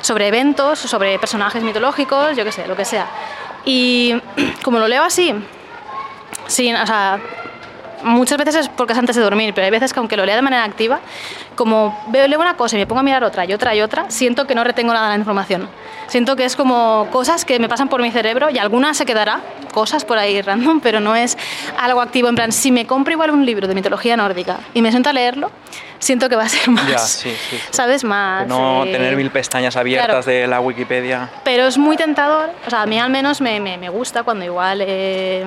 [0.02, 3.08] sobre eventos, sobre personajes mitológicos, yo qué sé, lo que sea.
[3.66, 4.16] Y
[4.64, 5.34] como lo leo así,
[6.48, 7.20] sí, o sea,
[8.06, 10.36] muchas veces es porque es antes de dormir, pero hay veces que aunque lo lea
[10.36, 11.00] de manera activa,
[11.56, 14.10] como veo, leo una cosa y me pongo a mirar otra y otra y otra,
[14.10, 15.68] siento que no retengo nada de la información.
[16.08, 19.42] Siento que es como cosas que me pasan por mi cerebro y algunas se quedará,
[19.74, 21.38] cosas por ahí random, pero no es
[21.80, 22.30] algo activo.
[22.30, 25.14] En plan, si me compro igual un libro de mitología nórdica y me siento a
[25.14, 25.52] leerlo,
[25.98, 27.60] siento que va a ser más, Ya, sí, sí, sí.
[27.72, 28.04] ¿sabes?
[28.04, 28.48] Más...
[28.48, 30.40] No eh, tener mil pestañas abiertas claro.
[30.40, 31.30] de la Wikipedia.
[31.44, 34.46] pero es muy tentador, o sea, a mí al menos me, me, me gusta cuando
[34.46, 35.44] igual, eh,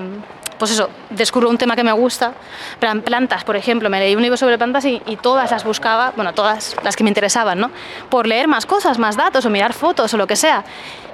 [0.59, 2.33] pues eso, descubro un tema que me gusta,
[2.81, 6.13] plan plantas, por ejemplo, me leí un libro sobre plantas y, y todas las buscaba,
[6.17, 7.71] bueno, todas las que me interesaban, ¿no?
[8.11, 10.65] Por leer más cosas, más datos o mirar fotos o lo que sea.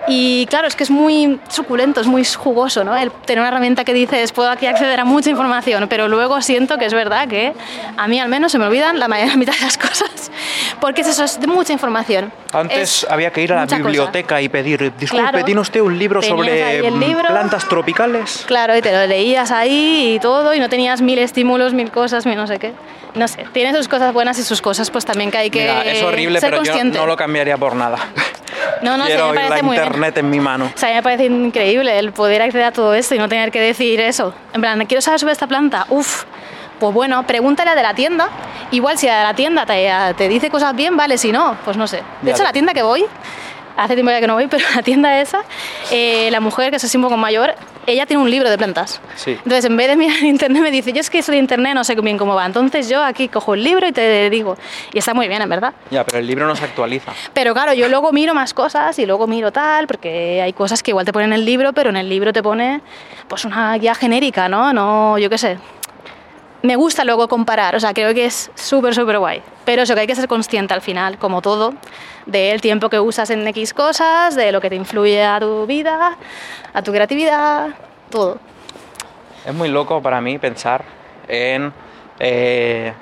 [0.07, 2.94] Y claro, es que es muy suculento, es muy jugoso, ¿no?
[2.94, 6.76] El tener una herramienta que dices, puedo aquí acceder a mucha información, pero luego siento
[6.76, 7.55] que es verdad que
[7.96, 10.30] a mí al menos se me olvidan la mayor- mitad de las cosas,
[10.80, 12.30] porque es eso, es de mucha información.
[12.52, 13.88] Antes Es había que ir a la mucha cosa.
[13.88, 15.44] biblioteca y pedir, disculpe, Claro.
[15.44, 17.28] ¿tiene usted un libro sobre mm, libro.
[17.28, 18.44] plantas tropicales?
[18.46, 22.26] Claro, y te lo leías ahí y todo, y no tenías mil estímulos, mil cosas,
[22.26, 22.72] mil no sé qué.
[23.14, 25.82] No sé, tiene sus cosas buenas y sus cosas pues también que hay que Mira,
[25.84, 26.98] es horrible, ser pero yo consciente.
[26.98, 27.96] no lo cambiaría por nada.
[28.82, 29.88] No, no, sí, me parece muy bien.
[29.95, 30.70] Internet en mi mano.
[30.74, 33.28] O sea, a mí me parece increíble el poder acceder a todo esto y no
[33.28, 34.34] tener que decir eso.
[34.53, 35.86] En plan, quiero saber sobre esta planta.
[35.90, 36.24] Uf,
[36.80, 38.28] pues bueno, pregúntale a de la tienda.
[38.70, 41.76] Igual si a de la tienda te, te dice cosas bien, vale, si no, pues
[41.76, 41.99] no sé.
[41.99, 43.05] De Ya hecho, te- la tienda que voy,
[43.77, 45.43] hace tiempo ya que no voy, pero la tienda esa,
[45.91, 47.55] eh, la mujer que es así un poco mayor,
[47.87, 49.01] ella tiene un libro de plantas.
[49.16, 49.33] Sí.
[49.33, 51.75] Entonces, en vez de mirar en internet, me dice, yo es que eso de internet
[51.75, 52.47] no sé bien cómo va.
[52.47, 54.57] Entonces, yo aquí cojo el libro y te digo.
[54.93, 55.72] Y está muy bien, en verdad.
[55.91, 57.12] Ya, pero el libro no se actualiza.
[57.33, 60.91] Pero claro, yo luego miro más cosas y luego miro tal, porque hay cosas que
[60.91, 62.81] igual te ponen en el libro, pero en el libro te pone
[63.29, 64.72] pues una guía genérica, ¿no?
[64.72, 65.59] No, yo qué sé.
[66.65, 69.43] Me gusta luego comparar, o sea, creo que es súper, súper guay.
[69.67, 71.75] Pero eso que hay que ser consciente al final, como todo,
[72.25, 76.17] del tiempo que usas en X cosas, de lo que te influye a tu vida,
[76.73, 77.69] a tu creatividad,
[78.09, 78.39] todo.
[79.45, 80.87] Es muy loco para mí pensar
[81.29, 81.71] en
[82.19, 82.95] eh,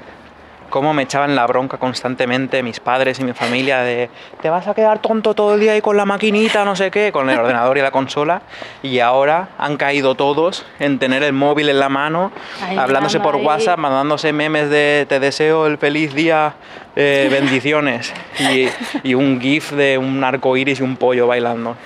[0.73, 4.09] cómo me echaban la bronca constantemente mis padres y mi familia de
[4.41, 7.13] te vas a quedar tonto todo el día ahí con la maquinita, no sé qué,
[7.13, 8.41] con el ordenador y la consola.
[8.83, 12.33] Y ahora han caído todos en tener el móvil en la mano,
[12.79, 13.45] hablándose por ahí.
[13.45, 16.55] WhatsApp, mandándose memes de te deseo el feliz día,
[16.97, 18.15] eh, bendiciones.
[18.41, 18.69] Y,
[19.07, 21.77] y un GIF de un arco iris y un pollo bailando.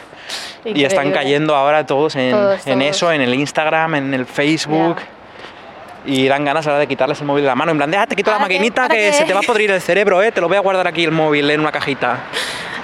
[0.64, 2.90] Y están cayendo ahora todos en, Todos, en todos.
[2.90, 4.96] eso, en el Instagram, en el Facebook.
[6.06, 7.72] Y dan ganas ahora de quitarles el móvil de la mano.
[7.72, 8.54] En plan de, ah, te quito la ¿Ahora qué?
[8.54, 10.30] maquinita ¿Ahora que se te va a podrir el cerebro, ¿eh?
[10.32, 12.18] Te lo voy a guardar aquí el móvil en una cajita.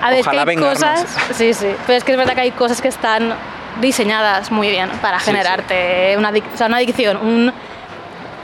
[0.00, 1.36] A ver, es que Ojalá hay vengan cosas, más.
[1.36, 3.34] sí, sí, pero es que es verdad que hay cosas que están
[3.80, 7.52] diseñadas muy bien para Sí, generarte Una, o sea, una adicción, un,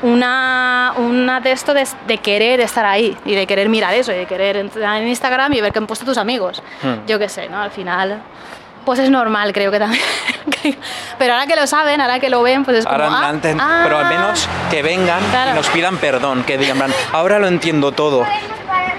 [0.03, 4.17] una, una de esto de, de querer estar ahí y de querer mirar eso y
[4.17, 6.63] de querer entrar en Instagram y ver qué han puesto tus amigos.
[6.83, 7.07] Hmm.
[7.07, 7.61] Yo qué sé, ¿no?
[7.61, 8.23] Al final,
[8.89, 10.03] pues es normal, creo que también.
[11.19, 12.97] pero ahora que lo saben, ahora que lo ven, pues es como.
[12.97, 15.51] Ahora ah, antes- ah, pero al menos que vengan Claro.
[15.51, 16.79] y nos pidan perdón, que digan,
[17.13, 18.25] ahora lo entiendo todo.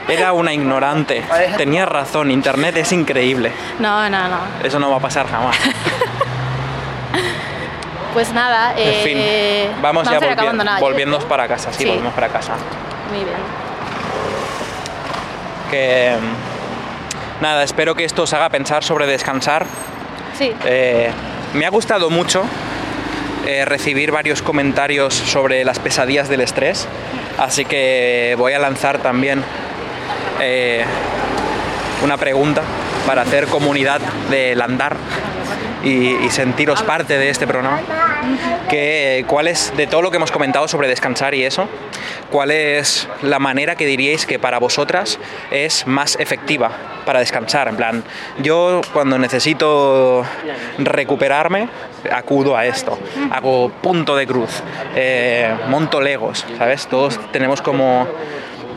[0.07, 1.23] Era una ignorante.
[1.57, 3.51] Tenía razón, internet es increíble.
[3.79, 4.37] No, no, no.
[4.63, 5.57] Eso no va a pasar jamás.
[8.13, 9.01] Pues nada, En eh,
[9.71, 11.71] fin, vamos, ya volvi- acabando, nada, yo- volviéndonos para casa.
[11.71, 11.89] Sí, Sí.
[11.89, 12.53] volvemos para casa.
[13.11, 13.37] Muy bien.
[15.69, 16.59] Que mm,
[17.41, 19.65] nada, espero que esto os haga pensar sobre descansar.
[20.37, 20.53] Sí.
[20.65, 21.11] Eh,
[21.53, 22.43] me ha gustado mucho
[23.45, 26.87] eh, recibir varios comentarios sobre las pesadillas del estrés,
[27.37, 29.43] así que voy a lanzar también
[30.39, 30.83] eh,
[32.03, 32.61] una pregunta
[33.05, 34.95] para hacer comunidad del andar
[35.84, 37.82] y, sentiros parte de este programa.
[38.69, 41.67] Que, ¿Cuál es, de todo lo que hemos comentado sobre descansar y eso,
[42.32, 45.19] cuál es la manera que diríais que para vosotras
[45.51, 46.71] es más efectiva
[47.05, 47.67] para descansar?
[47.67, 48.03] En plan,
[48.41, 50.23] yo cuando necesito
[50.77, 51.69] recuperarme,
[52.11, 52.97] acudo a esto.
[53.32, 54.61] Hago punto de cruz,
[54.95, 56.88] eh, monto legos, ¿sabes?
[56.88, 58.07] Todos tenemos como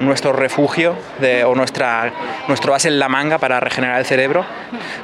[0.01, 2.13] nuestro refugio de- o nuestra,
[2.49, 4.45] nuestro as en la manga para regenerar el cerebro,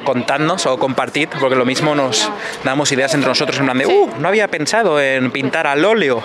[0.04, 2.30] contadnos o compartid, porque lo mismo nos
[2.64, 6.22] damos ideas entre nosotros en plan de, uh, no había pensado en pintar al óleo.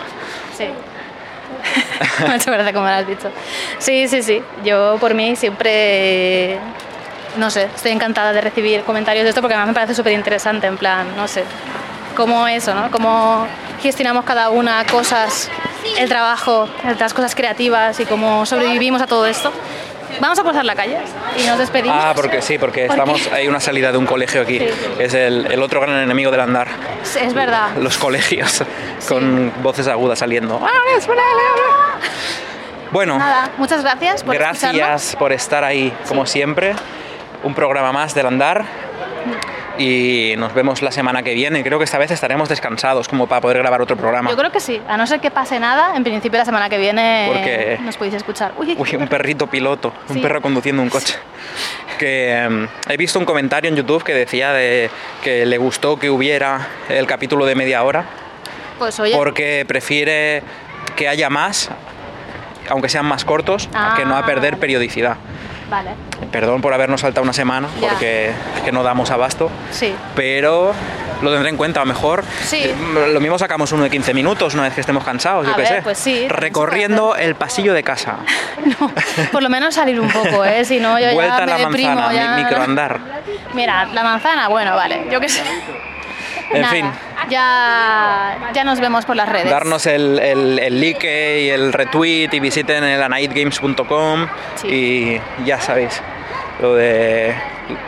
[0.58, 0.68] Sí.
[2.26, 3.30] Me ha hecho gracia como lo has dicho.
[3.80, 4.42] Sí, sí, sí.
[4.64, 6.60] Yo por mí siempre
[7.38, 10.68] no sé, estoy encantada de recibir comentarios de esto porque además me parece súper interesante,
[10.68, 11.44] en plan, no sé,
[12.16, 12.90] cómo eso, ¿no?
[12.92, 13.48] Cómo
[13.82, 15.50] gestionamos cada una cosas,
[15.98, 16.68] el trabajo,
[17.00, 19.52] las cosas creativas y cómo sobrevivimos a todo esto.
[20.20, 21.00] Vamos a cruzar la calle
[21.44, 21.98] y nos despedimos.
[22.00, 24.60] Ah, porque sí, porque estamos hay una salida de un colegio aquí.
[24.60, 24.68] Sí.
[25.00, 26.68] Es el, el otro gran enemigo del andar.
[27.20, 27.70] Es verdad.
[27.78, 28.64] Los colegios
[29.08, 30.62] con voces agudas saliendo.
[32.92, 34.78] Bueno, Nada, muchas gracias por escucharnos.
[34.78, 36.76] gracias por estar ahí, como siempre.
[37.42, 38.66] Un programa más del andar.
[39.78, 41.64] Y nos vemos la semana que viene.
[41.64, 44.30] Creo que esta vez estaremos descansados como para poder grabar otro programa.
[44.30, 46.78] Yo creo que sí, a no ser que pase nada, en principio la semana que
[46.78, 48.54] viene Porque- nos podéis escuchar.
[48.58, 51.16] Uy, Uy, un perrito piloto, un perro conduciendo un coche.
[51.98, 54.90] Que em, he visto un comentario en YouTube que decía de
[55.24, 58.06] que le gustó que hubiera el capítulo de media hora
[58.80, 60.42] pues oye, porque prefiere
[60.96, 61.70] que haya más,
[62.70, 64.62] aunque sean más cortos, a que no a Ah, perder vale.
[64.62, 65.18] periodicidad.
[65.74, 65.92] Vale,
[66.32, 67.90] Perdón por habernos saltado una semana, Ya.
[67.90, 69.94] porque es que no damos abasto, sí.
[70.16, 70.74] pero
[71.22, 71.82] lo tendré en cuenta.
[71.82, 72.58] A lo mejor Sí.
[72.64, 72.76] eh,
[73.14, 75.66] lo mismo sacamos uno de 15 minutos una vez que estemos cansados, yo A qué
[75.66, 75.82] sé.
[75.84, 78.18] pues sí, Recorriendo el pasillo de casa.
[78.80, 78.90] No,
[79.32, 80.64] por lo menos salir un poco, ¿eh?
[80.64, 81.96] Si no, yo Vuelta ya a me la deprimo.
[81.96, 82.36] manzana, ya...
[82.38, 83.00] mi- microandar.
[83.54, 85.42] Mira, la manzana, bueno, vale, yo qué sé.
[86.52, 86.86] En Nada, fin.
[87.30, 89.50] Ya, ya nos vemos por las redes.
[89.50, 94.68] darnos el, el, el like y el retweet y visiten el anaidgames.com Sí.
[94.68, 96.02] y ya sabéis
[96.62, 97.34] lo de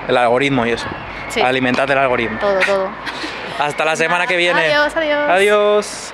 [0.07, 0.87] el algoritmo y eso.
[1.29, 1.41] Sí.
[1.41, 2.39] Alimentad el algoritmo.
[2.39, 2.89] Todo, todo.
[3.59, 4.73] Hasta la semana que viene.
[4.73, 5.29] Adiós, adiós.
[5.29, 6.13] Adiós.